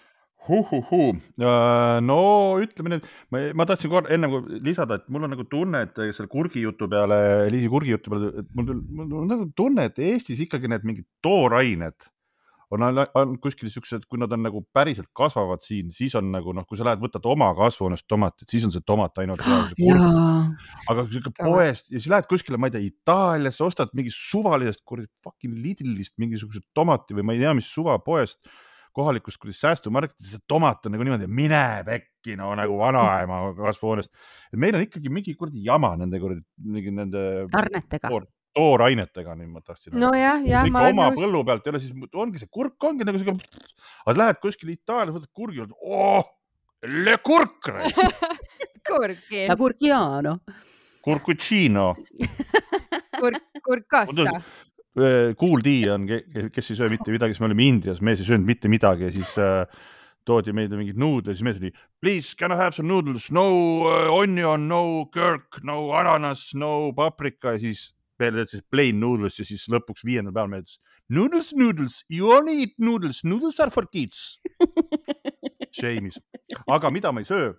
[0.47, 1.13] Huhuhuu.
[1.37, 2.19] Äh, no
[2.63, 4.29] ütleme nüüd, ma, ma tahtsin korra enne
[4.65, 7.19] lisada, et mul on nagu tunne, et selle kurgijutu peale,
[7.53, 12.07] Liisi kurgijutu peale, et mul, mul on nagu tunne, et Eestis ikkagi need mingid toorained
[12.71, 12.83] on,
[13.15, 16.79] on kuskil siuksed, kui nad on nagu päriselt kasvavad siin, siis on nagu noh, kui
[16.79, 19.43] sa lähed, võtad oma kasvuhoonest tomatit, siis on see tomat ainult.
[19.43, 24.11] aga kui sa ikka poest ja siis lähed kuskile, ma ei tea, Itaaliasse, ostad mingi
[24.13, 28.41] suvalisest kuradi fucking Lidlist mingisuguse tomati või ma ei tea, mis suvapoest
[28.97, 34.11] kohalikust säästumarketist, see tomat on nagu niimoodi, mine pekki, no nagu vanaema kasvuhoonest.
[34.51, 37.23] et meil on ikkagi mingi kuradi jama nende kuradi, mingi nende.
[37.53, 39.97] tarnetega toor, toorainetega, nii ma tahtsin.
[40.01, 40.65] nojah, jah.
[40.69, 41.21] ikka oma nõust...
[41.21, 43.37] põllu pealt ei ole, siis ongi see kurk ongi nagu siuke.
[44.05, 46.25] aga lähed kuskile Itaaliasse, võtad kurgi, oh,
[46.87, 47.71] le kurk
[48.87, 49.45] kurki.
[49.49, 50.39] La curciano.
[51.03, 51.93] Curcuccino
[53.19, 54.41] kurk, kurkassa
[55.37, 58.71] Kuuldi on, kes ei söö mitte midagi, siis me olime Indias, mees ei söönud mitte
[58.71, 59.67] midagi ja siis äh,
[60.25, 63.45] toodi meile mingeid nuudleid, siis mees oli please can I have some noodles, no
[63.85, 67.55] uh, onion, no kirk, no ananas, no paprika.
[67.55, 69.37] Ja siis peale ütles plain noodles.
[69.39, 70.79] Ja siis lõpuks viiendal päeval me ütles
[71.09, 74.39] noodles, noodles, you only eat noodles, noodles are for kids.
[75.77, 76.19] Shame'is,
[76.67, 77.53] aga mida ma ei söö?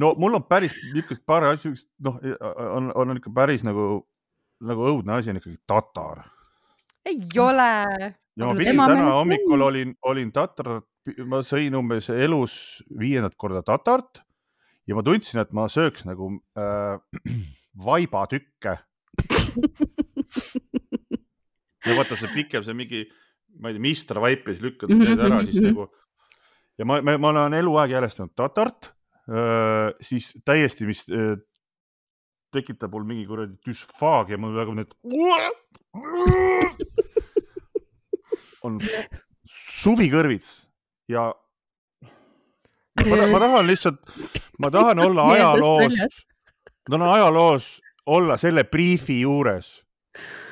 [0.00, 1.72] no mul on päris niisugust paar asja,
[2.04, 2.18] noh,
[2.76, 4.04] on, on ikka päris nagu
[4.66, 6.24] nagu õudne asi on ikkagi tatar.
[7.08, 7.70] ei ole.
[8.36, 10.80] ja ma pidin täna hommikul olin, olin tatar,
[11.26, 12.54] ma sõin umbes elus
[12.98, 14.22] viiendat korda tatart
[14.88, 17.00] ja ma tundsin, et ma sööks nagu äh,
[17.86, 18.76] vaibatükke
[21.86, 23.04] ja vaata see pikem, see mingi,
[23.58, 25.88] ma ei tea, Mister vaip ja siis lükkad need ära, siis nagu
[26.80, 28.92] ja ma, ma, ma olen eluaeg järjestanud tatart,
[29.28, 31.04] äh, siis täiesti, mis
[32.54, 34.90] tekitab mul mingi kuradi düsfaagia, mul hakkab need
[38.66, 38.78] on
[39.50, 40.50] suvikõrvits
[41.10, 41.30] ja
[43.00, 44.00] ma, ma tahan lihtsalt,
[44.62, 45.94] ma tahan olla ajaloos,
[46.88, 47.70] ma tahan ajaloos
[48.10, 49.80] olla selle briifi juures.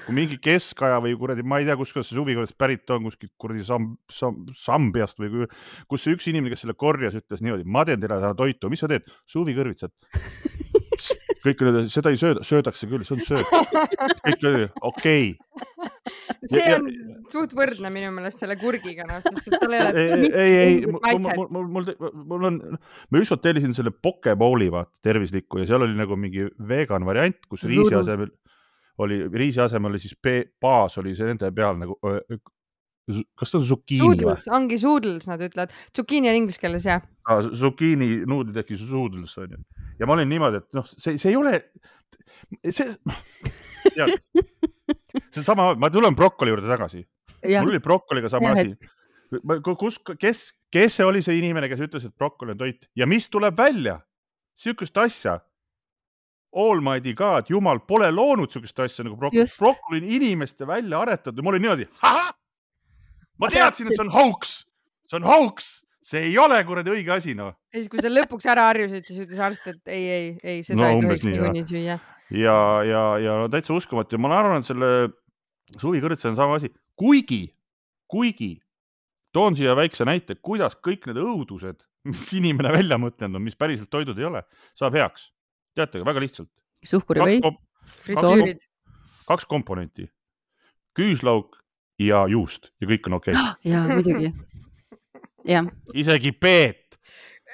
[0.07, 3.67] Kui mingi keskaja või kuradi, ma ei tea, kuskohast see suvikõrvest pärit on, kuskilt kuradi
[3.67, 5.45] Sam-, Sam-, Sambiast või
[5.91, 8.81] kus see üks inimene, kes selle korjas, ütles niimoodi, ma teen teile täna toitu, mis
[8.81, 9.05] sa teed?
[9.29, 9.93] suvikõrvitsad
[11.45, 13.53] kõik olid, seda ei sööda, söödakse küll, see on sööt.
[14.25, 16.49] kõik olid, okei okay..
[16.53, 20.05] see on ja, suht võrdne minu meelest selle kurgiga, noh, sest tal ei ole.
[20.09, 25.63] ei, ei, ei, mul, mul, mul, mul on, ma just tellisin selle pokeball'i vaata tervislikku
[25.63, 28.33] ja seal oli nagu mingi vegan variant, kus riisi asemel
[29.05, 30.17] oli, riisi asemel oli siis
[30.61, 31.99] baas oli see nende peal nagu
[33.39, 34.37] kas ta on zucchini või?
[34.59, 37.43] ongi suudles, nad ütlevad, zucchini on inglise keeles jah ah,.
[37.43, 39.63] Zucchini nuudlid siis suudles on ju
[39.99, 41.55] ja ma olin niimoodi, et noh, see, see ei ole,
[42.71, 42.87] see,
[43.97, 47.03] see on sama, ma tulen brokoli juurde tagasi.
[47.43, 49.59] mul oli brokoliga sama ja, asi.
[49.79, 53.29] kus, kes, kes see oli see inimene, kes ütles, et brokoli on toit ja mis
[53.31, 54.01] tuleb välja?
[54.59, 55.39] sihukest asja.
[56.59, 59.45] Almighty God, jumal pole loonud sihukest asja nagu brokoli.
[59.61, 61.87] brokoli on inimeste välja aretatud ja ma olin niimoodi,
[63.39, 64.55] ma teadsin, et see on hauks,
[65.11, 65.77] see on hauks
[66.09, 67.53] see ei ole kuradi õige asi, noh.
[67.73, 70.81] ja siis, kui sa lõpuks ära harjusid, siis ütles arst, et ei, ei, ei, seda
[70.81, 71.99] no, ei tohiks niikuinii süüa.
[72.33, 72.57] ja,
[72.89, 74.93] ja, ja no täitsa uskumatu ja ma arvan, et selle
[75.77, 77.43] suvikõrtsi on sama asi, kuigi,
[78.09, 78.55] kuigi
[79.37, 83.93] toon siia väikse näite, kuidas kõik need õudused, mis inimene välja mõtelnud on, mis päriselt
[83.93, 84.45] toidud ei ole,
[84.79, 85.29] saab heaks.
[85.77, 86.51] teate, väga lihtsalt.
[86.89, 87.43] suhkurivõi.
[87.45, 88.67] Kaks,
[89.29, 90.09] kaks komponenti,
[90.97, 91.58] küüslauk
[91.99, 93.73] ja juust ja kõik on okei okay.
[93.73, 94.33] ja muidugi
[95.95, 96.99] isegi peet.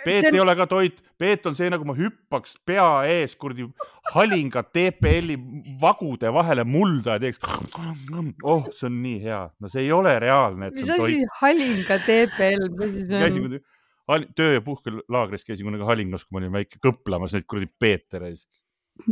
[0.05, 0.35] peet on...
[0.35, 3.67] ei ole ka toit, peet on see, nagu ma hüppaks pea ees kuradi
[4.13, 5.37] halinga TPL-i
[5.81, 7.41] vagude vahele mulda ja teeks.
[8.51, 10.73] oh, see on nii hea, no see ei ole reaalne.
[10.75, 13.63] mis asi halinga TPL, mis asi see
[14.05, 14.27] on?
[14.37, 18.35] töö ja puhkelaagris käisin kunagi Halingas, kui ma olin väike, kõplamas neid kuradi peetere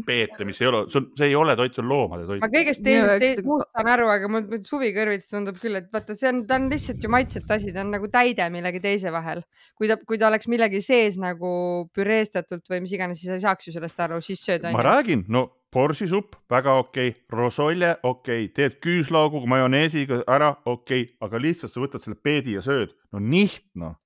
[0.07, 2.43] peete, mis ei ole, see ei ole toit, see on loomade toit.
[2.43, 6.43] ma kõigest teisest muust saan aru, aga mul suvikõrvits tundub küll, et vaata, see on,
[6.47, 9.43] ta on lihtsalt ju maitsete asi, ta on nagu täide millegi teise vahel.
[9.78, 11.51] kui ta, kui ta oleks millegi sees nagu
[11.97, 14.68] püreestatult või mis iganes, siis sa ei saaks ju sellest aru, siis sööd.
[14.70, 21.09] ma räägin, no borsisupp, väga okei okay., rosolje, okei okay., teed küüslauguga, majoneesiga ära, okei
[21.09, 23.99] okay., aga lihtsalt sa võtad selle peedi ja sööd, no niht noh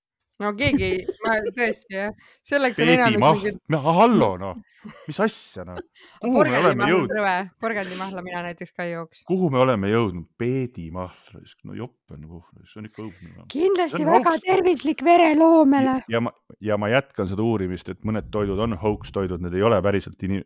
[0.43, 0.91] no keegi,
[1.25, 2.15] ma tõesti jah,
[2.45, 3.61] selleks on enamik mingid.
[3.73, 4.59] no hallo noh,
[5.09, 5.81] mis asja noh.
[7.63, 9.25] porgandimahla mina näiteks ka ei jooks.
[9.29, 10.29] kuhu me oleme jõudnud?
[10.37, 13.47] peedimahla, no jopp on kuhu, see on ikka õudne no..
[13.51, 14.45] kindlasti väga hoogs.
[14.47, 15.97] tervislik vereloomele.
[16.13, 16.33] ja ma,
[16.63, 20.43] ja ma jätkan seda uurimist, et mõned toidud on hoax-toidud, need ei ole päriselt ini,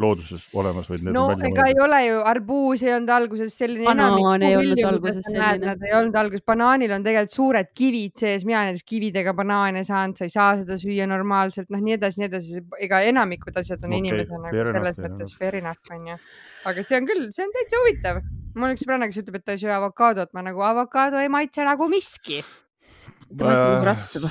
[0.00, 1.08] looduses olemas, vaid.
[1.08, 3.88] no ega ei ole ju, arbuus ei olnud alguses selline.
[3.88, 5.72] banaan ei olnud alguses selline.
[5.72, 9.84] Nad ei olnud alguses, banaanil on tegelikult suured kivid sees, mina näiteks kividega ega banaane
[9.88, 13.86] saanud, sa ei saa seda süüa normaalselt, noh, nii edasi, nii edasi, ega enamikud asjad
[13.86, 16.18] on okay, inimesena nagu selles enough, mõttes fair enough onju.
[16.70, 18.20] aga see on küll, see on täitsa huvitav.
[18.56, 21.32] mul on üks sõbranna, kes ütleb, et ta ei söö avokaadot, ma nagu avokaado ei
[21.32, 22.42] maitse nagu miski.
[23.32, 24.28] ta maitseb nagu rasv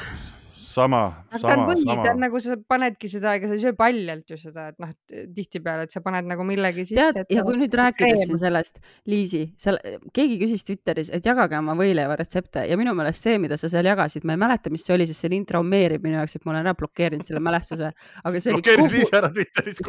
[0.71, 1.01] sama,
[1.35, 1.95] sama, sama.
[2.05, 4.91] ta on nagu sa panedki seda, ega sa ei söö paljalt ju seda, et noh,
[5.35, 7.07] tihtipeale, et sa paned nagu millegi sisse.
[7.17, 9.79] tead, ja kui nüüd rääkides siin sellest, Liisi, seal
[10.15, 13.89] keegi küsis Twitteris, et jagage oma võileiva retsepte ja minu meelest see, mida sa seal
[13.91, 16.55] jagasid, ma ei mäleta, mis see oli, sest see lint traumeerib minu jaoks, et ma
[16.55, 17.91] olen ära blokeerinud selle mälestuse,
[18.23, 19.03] aga see oli kohu...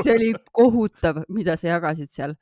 [0.02, 2.36] see oli kohutav, mida sa jagasid seal.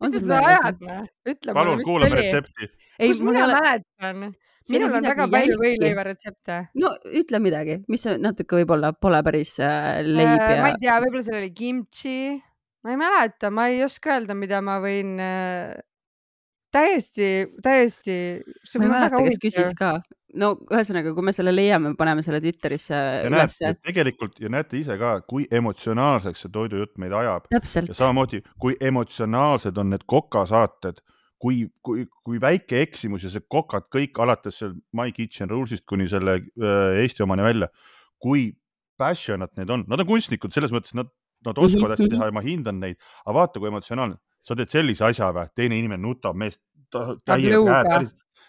[0.00, 1.52] On sul meeles?
[1.52, 2.70] palun, kuulame retsepti.
[3.00, 4.28] kus mina mäletan
[4.72, 6.58] minul on väga palju võileivaretsepte.
[6.82, 10.62] no ütle midagi, mis natuke võib-olla pole päris äh, leib äh, ja.
[10.62, 12.16] ma ei tea, võib-olla seal oli kimchi,
[12.84, 15.76] ma ei mäleta, ma ei oska öelda, mida ma võin äh,
[16.74, 17.30] täiesti,
[17.62, 18.18] täiesti.
[18.78, 19.96] ma ei mäleta, kes küsis ka.
[20.34, 22.96] No ühesõnaga, kui me selle leiame, paneme selle Twitterisse
[23.28, 23.74] ülesse.
[23.86, 27.46] tegelikult ja näete ise ka, kui emotsionaalseks see toidujutt meid ajab.
[27.52, 31.02] ja samamoodi, kui emotsionaalsed on need kokasaated
[31.42, 36.08] kui, kui, kui väike eksimus ja see kokad kõik alates seal My Kitchen Rules'ist kuni
[36.10, 37.68] selle äh, Eesti omani välja,
[38.22, 38.48] kui
[38.98, 41.10] passionate need on, nad on kunstnikud selles mõttes, nad,
[41.46, 45.04] nad oskavad hästi teha ja ma hindan neid, aga vaata, kui emotsionaalne, sa teed sellise
[45.08, 46.62] asja või, teine inimene nutab meest,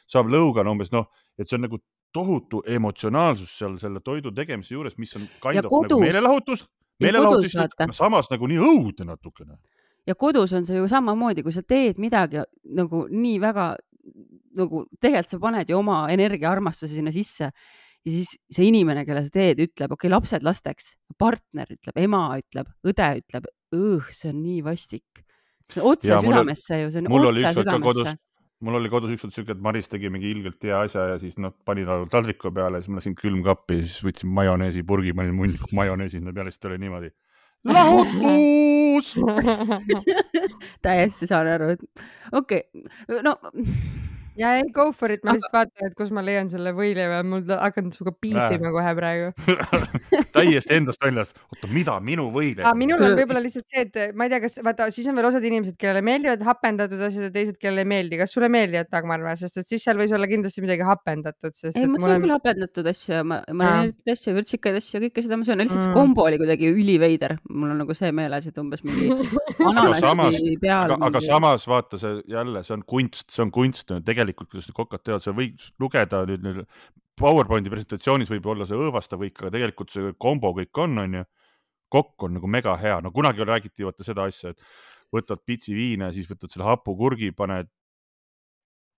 [0.08, 0.64] saab lõuga.
[0.64, 1.80] no umbes noh, et see on nagu
[2.14, 6.66] tohutu emotsionaalsus seal selle toidu tegemise juures, mis on kind of nagu meelelahutus,
[7.04, 7.58] meelelahutus,
[7.98, 9.60] samas nagu nii õudne natukene.
[10.08, 12.46] Ja kodus on see ju samamoodi, kui sa teed midagi
[12.78, 13.74] nagu nii väga
[14.58, 17.50] nagu tegelikult sa paned ju oma energiaarmastuse sinna sisse
[18.08, 22.22] ja siis see inimene, kelle sa teed, ütleb, okei okay,, lapsed lasteks, partner ütleb, ema
[22.40, 23.50] ütleb, õde ütleb,
[24.16, 25.26] see on nii vastik.
[25.76, 28.16] otse ja, südamesse ju, see on otse südamesse
[28.66, 31.54] mul oli kodus ükskord siuke, et Maris tegi mingi ilgelt hea asja ja siis noh,
[31.68, 36.34] pani ta taldriku peale, siis ma läksin külmkappi, siis võtsin majoneesipurgi, panin munniku majoneesi sinna
[36.36, 37.14] peale, siis ta oli niimoodi.
[37.68, 39.14] lahutus
[40.86, 43.38] täiesti saan aru, et okei okay., no
[44.38, 47.46] ja ei, go for it, ma lihtsalt vaatan, et kus ma leian selle võileiva, mul
[47.50, 49.32] hakkan sinuga piifima kohe praegu
[50.38, 51.34] täiesti endast väljas.
[51.52, 52.68] oota, mida, minu võileib?
[52.80, 55.48] minul on võib-olla lihtsalt see, et ma ei tea, kas vaata, siis on veel osad
[55.50, 58.20] inimesed, kellele meeldivad hapendatud asjad ja teised, kellele ei meeldi.
[58.22, 61.78] kas sulle meeldivad Dagmar või, sest et siis seal võis olla kindlasti midagi hapendatud, sest.
[61.78, 65.64] ei, ma söön küll hapendatud asju, ma, marineeritud asju, vürtsikaid asju, kõike seda ma söön,
[65.64, 65.98] lihtsalt see mm.
[65.98, 67.38] kombo oli kuidagi üliveider.
[67.50, 69.12] mul on nagu see meeles, et umbes mingi
[69.72, 70.96] ananassi peal.
[71.10, 74.78] aga samas vaata see jälle, see on kunst, see on kunst, tegelikult tegelikult, kuidas need
[74.78, 76.64] kokad teevad, sa võid lugeda nüüd, nüüd
[77.18, 81.24] PowerPointi presentatsioonis võib olla see õõvastav kõik, aga tegelikult see kombo kõik on, onju.
[81.90, 84.64] kokk on nagu mega hea, no kunagi räägiti vaata seda asja, et
[85.16, 87.70] võtad pitsi viina siis võtad selle hapukurgi, paned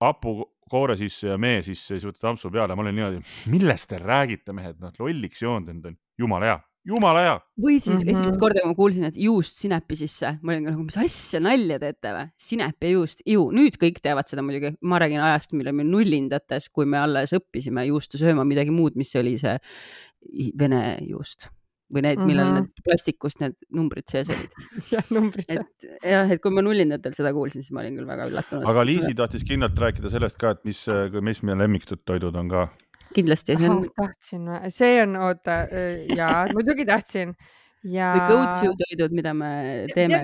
[0.02, 2.74] hapukoore sisse ja mee sisse ja siis võtad ampsu peale.
[2.74, 7.22] ma olin niimoodi, millest te räägite, mehed, noh, lolliks joonud end on, jumala hea jumala
[7.24, 7.36] hea.
[7.60, 8.10] või siis mm -hmm.
[8.14, 11.78] esimest korda, kui ma kuulsin, et juust sinepi sisse, ma olin nagu, mis asja, nalja
[11.82, 12.26] teete või?
[12.48, 16.68] sinep ja juust, ju, nüüd kõik teavad seda muidugi, ma räägin ajast, mille me nullindates,
[16.72, 19.56] kui me alles õppisime juustu sööma, midagi muud, mis oli see
[20.58, 21.50] vene juust
[21.90, 22.66] või need, millel mm -hmm.
[22.68, 24.52] need plastikust need numbrid sees olid.
[24.94, 25.48] jah, numbrid.
[25.48, 28.66] et jah, et kui ma nullindatel seda kuulsin, siis ma olin küll väga üllatunud.
[28.72, 30.86] aga Liisi tahtis kindlalt rääkida sellest ka, et mis,
[31.20, 32.68] mis meie lemmiktoidud on ka
[33.16, 33.56] kindlasti.
[33.68, 35.62] Oh, tahtsin, see on, oota,
[36.16, 37.34] jaa, muidugi tahtsin
[37.88, 38.10] ja.
[38.14, 39.50] või go-to toidud, mida me
[39.94, 40.20] teeme.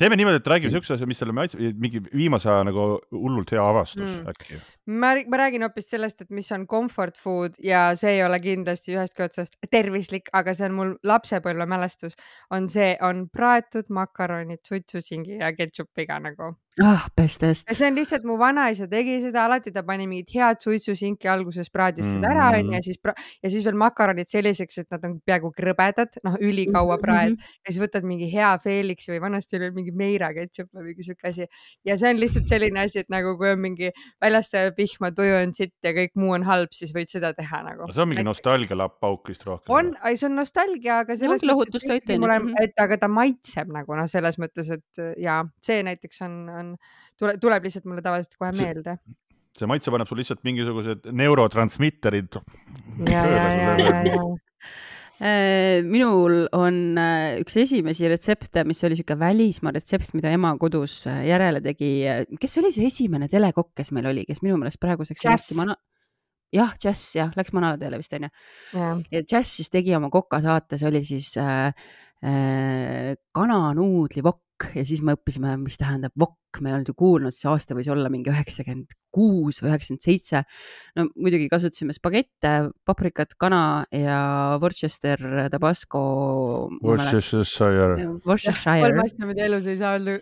[0.00, 3.62] teeme niimoodi, et räägime siukse asja, mis talle maitseb, mingi viimase aja nagu hullult hea
[3.62, 4.32] avastus mm.
[4.32, 4.60] äkki.
[4.88, 8.96] Ma, ma räägin hoopis sellest, et mis on comfort food ja see ei ole kindlasti
[8.96, 12.16] ühestki otsast tervislik, aga see on mul lapsepõlvemälestus,
[12.56, 17.68] on see, on praetud makaronid suitsusingi ja ketšupiga nagu ah, bestest.
[17.74, 22.06] see on lihtsalt mu vanaisa tegi seda, alati ta pani mingit head suitsusinki alguses praadis
[22.06, 22.24] mm -hmm.
[22.24, 22.98] seda ära onju ja siis
[23.42, 27.02] ja siis veel makaronid selliseks, et nad on peaaegu krõbedad, noh ülikaua mm-hmm.
[27.02, 27.60] praed mm -hmm.
[27.66, 31.28] ja siis võtad mingi hea Felixi või vanasti oli mingi Meira ketšup või mingi siuke
[31.28, 31.46] asi
[31.84, 35.54] ja see on lihtsalt selline asi, et nagu kui on mingi väljas vihma, tuju on
[35.56, 37.90] sitt ja kõik muu on halb, siis võid seda teha nagu.
[37.90, 39.74] see on mingi nostalgialapp pauk vist rohkem.
[39.74, 43.98] on, see on nostalgia, aga selles no, mõttes, et, mulle, et aga ta maitseb nagu
[43.98, 46.76] noh, selles mõttes, et ja see näiteks on, on on,
[47.18, 48.96] tule, tuleb lihtsalt mulle tavaliselt kohe see, meelde.
[49.58, 52.40] see maitse paneb sul lihtsalt mingisugused neurotransmitterid.
[53.08, 54.36] ja, ja, ja, ja, ja äh,
[55.18, 61.24] minul on äh, üks esimesi retsepte, mis oli sihuke välismaa retsept, mida ema kodus äh,
[61.26, 61.90] järele tegi.
[62.38, 65.26] kes oli see esimene telekokk, kes meil oli, kes minu meelest praeguseks
[65.58, 65.74] mana...
[66.54, 68.30] jah, Jazz jah, läks Manalateele vist onju.
[69.10, 71.72] ja Jazz siis tegi oma kokasaates oli siis äh,
[72.22, 77.34] äh, kananuudlivokk wok ja siis me õppisime, mis tähendab wok, me ei olnud ju kuulnud,
[77.34, 80.42] see aasta võis olla mingi üheksakümmend kuus või üheksakümmend seitse.
[80.96, 86.02] no muidugi kasutasime spagette, paprikat, kana ja Worcester Tabasco.
[86.82, 88.08] Worcestershire.
[88.26, 88.88] Worcestershire.
[88.88, 90.18] kolm asja, mida elus ei saa öelda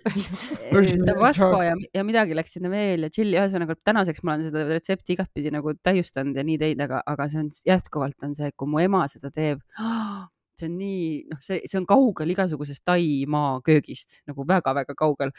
[1.10, 5.16] Tabasco ja, ja midagi läks sinna veel ja tšilli, ühesõnaga tänaseks ma olen seda retsepti
[5.16, 8.82] igatpidi nagu täiustanud ja nii teinud, aga, aga see on jätkuvalt on see, kui mu
[8.84, 10.26] ema seda teeb oh,
[10.58, 15.32] see on nii, noh, see, see on kaugel igasugusest Taimaa köögist nagu väga-väga kaugel.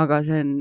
[0.00, 0.52] aga see on,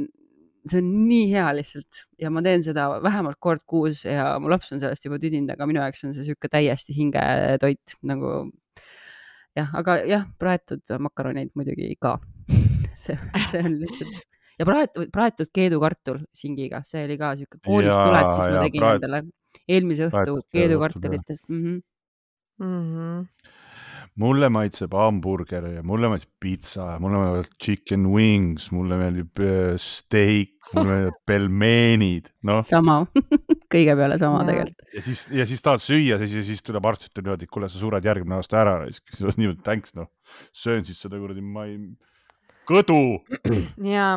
[0.67, 4.73] see on nii hea lihtsalt ja ma teen seda vähemalt kord kuus ja mu laps
[4.75, 8.33] on sellest juba tüdinud, aga minu jaoks on see sihuke täiesti hingetoit nagu
[9.57, 12.17] jah, aga jah, praetud makaronid muidugi ka
[13.03, 13.17] see,
[13.49, 14.27] see on lihtsalt
[14.59, 18.99] ja praetud, praetud keedukartul singiga, see oli ka sihuke koolist tuled, siis ma tegin praet...
[18.99, 19.23] endale
[19.69, 21.63] eelmise õhtu keedukartulitest mm.
[21.63, 21.79] -hmm.
[22.59, 23.57] Mm -hmm
[24.20, 29.78] mulle maitseb hamburger ja mulle maitseb pitsa ja mulle meeldivad chicken wings, mulle meeldib äh,
[29.80, 32.61] steak, mulle meeldivad pelmeenid, noh.
[32.65, 33.01] sama
[33.74, 34.49] kõige peale sama ja.
[34.51, 34.86] tegelikult.
[34.97, 37.82] ja siis, ja siis tahad süüa, siis, siis tuleb arst, ütleb niimoodi, et kuule, sa
[37.82, 40.11] sured järgmine aasta ära, siis on niimoodi thanks, noh.
[40.55, 41.80] söön siis seda kuradi, ma ei
[42.70, 42.99] kõdu.
[43.95, 44.07] ja,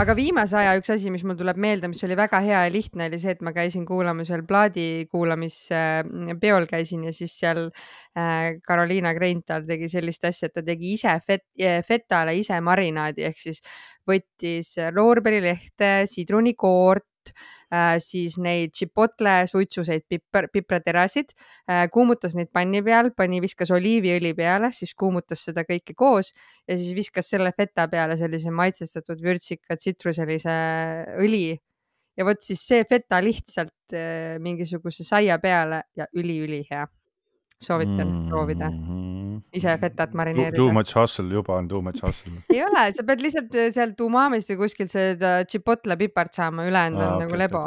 [0.00, 3.08] aga viimase aja üks asi, mis mul tuleb meelde, mis oli väga hea ja lihtne,
[3.10, 9.14] oli see, et ma käisin kuulamas ühel plaadi kuulamispeol käisin ja siis seal äh, Carolina
[9.16, 11.46] Greinthal tegi sellist asja, et ta tegi ise fet,
[11.88, 13.62] fetale ise marinaadi ehk siis
[14.08, 17.11] võttis loorberilehte, sidrunikoort, äh,
[18.02, 24.72] siis neid chipotle suitsuseid piper, pipraterasid äh,, kuumutas neid panni peal, pani, viskas oliiviõli peale,
[24.76, 26.32] siis kuumutas seda kõike koos
[26.68, 30.56] ja siis viskas selle feta peale sellise maitsestatud vürtsika tsitruselise
[31.22, 31.46] õli
[32.16, 36.86] ja vot siis see feta lihtsalt äh, mingisuguse saia peale ja üliülihea.
[37.62, 38.28] soovitan mm -hmm.
[38.28, 39.01] proovida
[39.52, 40.68] ise fetat Too marineerida.
[40.72, 42.32] much hustle, juba on too much hustle.
[42.54, 47.04] ei ole, sa pead lihtsalt äh, sealt umamist või kuskilt seda chipotle pipart saama, ülejäänud
[47.04, 47.66] on nagu lebo.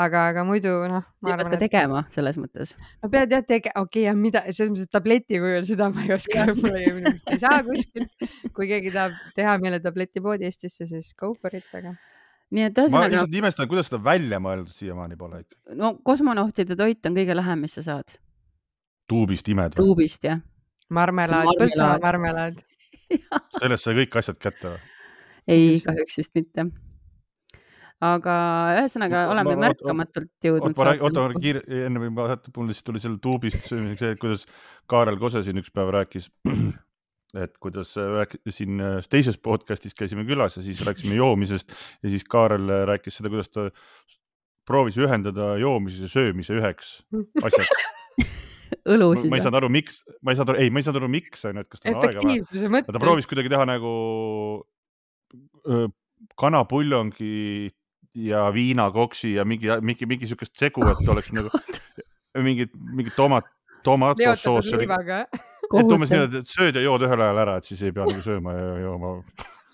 [0.00, 2.76] aga, aga muidu noh, ma ja pead arvan, ka et tegema selles mõttes.
[3.02, 6.06] no pead jah tegema, okei okay,, ja mida, selles mõttes et tableti kujul, seda ma
[6.06, 8.30] ei oska, mul ei, minu meelest ei saa kuskilt.
[8.56, 11.96] kui keegi tahab teha meile tabletipoodi Eestisse, siis go for it, aga
[12.54, 15.58] nii et ma ühesõnaga, lihtsalt imestan, kuidas seda välja mõeldud siiamaani pole ikka.
[15.78, 18.16] no kosmonautide toit on kõige lähem, mis sa saad.
[19.10, 19.84] tuubist imed või?
[19.84, 20.40] tuubist jah.
[20.90, 21.54] Marmelaad.
[21.60, 22.60] Põltsamaa marmelaad.
[23.60, 24.80] sellest sai kõik asjad kätte või?
[25.50, 26.66] ei, kahjuks vist mitte.
[28.00, 28.34] aga
[28.78, 33.18] ühesõnaga oleme ma- märkamatult jõudnud oota, oota, kiire, enne või ma, mul lihtsalt tuli selle
[33.22, 34.46] tuubist söömiseks see, kuidas
[34.90, 36.30] Kaarel Kose siin üks päev rääkis,
[37.44, 42.24] et kuidas rääk- siin äh, teises podcast'is käisime külas ja siis rääkisime joomisest ja siis
[42.30, 43.68] Kaarel äh, rääkis seda, kuidas ta
[44.70, 47.00] proovis ühendada joomise ja söömise üheks
[47.46, 47.89] asjaks.
[48.94, 49.44] õlu ma siis ei.
[49.44, 51.66] saanud aru, miks, ma ei saanud aru, ei, ma ei saanud aru, miks on ju,
[51.66, 52.82] et kas tal on aega vähe.
[52.86, 53.92] ta proovis kuidagi teha nagu
[56.40, 57.70] kanapuljongi
[58.26, 61.52] ja viinakoksi ja mingi, mingi, mingi siukest segu, et oleks nagu
[62.48, 63.46] mingit, mingit tomat,
[63.86, 64.72] tomatosoos
[65.70, 68.24] et umbes niimoodi, et sööd ja jood ühel ajal ära, et siis ei pea nagu
[68.24, 69.12] sööma ja jooma.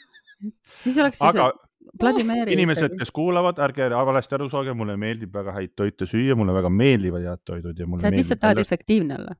[0.82, 1.65] siis oleks ju aga see
[2.00, 2.54] Vladimiri.
[2.56, 6.70] inimesed, kes kuulavad, ärge valesti aru saage, mulle meeldib väga häid toite süüa, mulle väga
[6.72, 9.34] meeldivad head toidud ja mulle sa oled lihtsalt tahad efektiivne olla.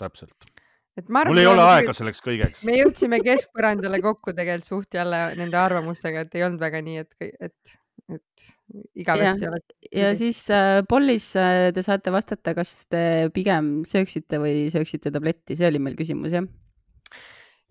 [0.00, 0.36] täpselt.
[0.44, 0.62] Mhm.
[0.96, 1.34] et ma arvan.
[1.34, 1.96] mul ei ole aega.
[1.96, 2.62] selleks kõigeks.
[2.64, 7.16] me jõudsime keskpõrandale kokku tegelikult suht jälle nende arvamustega, et ei olnud väga nii, et,
[7.40, 7.76] et,
[8.18, 8.46] et
[8.94, 9.76] igavesti oleks.
[9.92, 13.02] ja siis äh, pollis äh, te saate vastata, kas te
[13.34, 16.48] pigem sööksite või sööksite tabletti, see oli meil küsimus jah.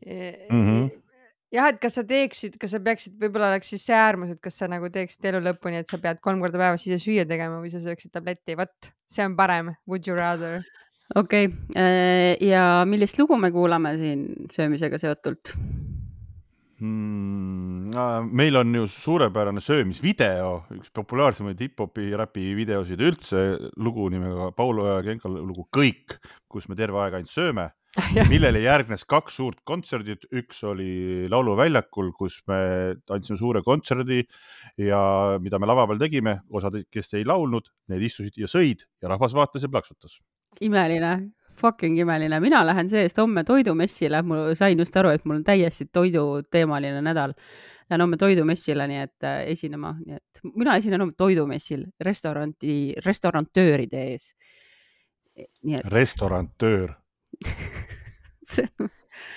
[0.06, 1.05] Mhm.
[1.56, 4.60] jah, et kas sa teeksid, kas sa peaksid, võib-olla oleks siis see äärmus, et kas
[4.62, 7.74] sa nagu teeksid elu lõpuni, et sa pead kolm korda päevas ise süüa tegema või
[7.74, 10.64] sa sööksid tabletti, vot see on parem, would you rather.
[11.16, 15.56] okei okay., ja millist lugu me kuulame siin söömisega seotult?
[16.76, 17.94] Mm,
[18.36, 23.46] meil on ju suurepärane söömisvideo, üks populaarsemaid hip-hopi räpi videosid üldse,
[23.80, 26.18] lugu nimega Paulo ja Genka lugu Kõik,
[26.52, 27.70] kus me terve aeg ainult sööme,
[28.30, 32.60] millele järgnes kaks suurt kontserdit, üks oli Lauluväljakul, kus me
[33.12, 34.22] andsime suure kontserdi
[34.82, 35.00] ja
[35.42, 39.36] mida me lava peal tegime, osad, kes ei laulnud, need istusid ja sõid ja rahvas
[39.38, 40.20] vaatas ja plaksutas.
[40.62, 45.48] imeline, fucking imeline, mina lähen see-eest homme toidumessile, ma sain just aru, et mul on
[45.48, 47.34] täiesti toiduteemaline nädal.
[47.90, 54.08] Lähen homme toidumessile, nii et äh, esinema, nii et mina esinen homme toidumessil restoranti, restauratööride
[54.12, 54.32] ees.
[55.36, 55.52] et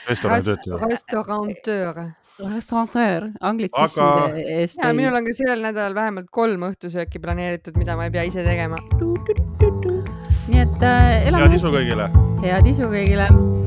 [0.09, 0.89] restaurantöör, see- restoranitöötaja.
[0.89, 2.13] restaurantöör.
[2.39, 8.05] restauratöör, anglitsismide eest ja minul on ka sellel nädalal vähemalt kolm õhtusööki planeeritud, mida ma
[8.07, 8.77] ei pea ise tegema.
[10.49, 12.11] nii et äh, elame head isu kõigile.
[12.45, 13.58] head isu kõigile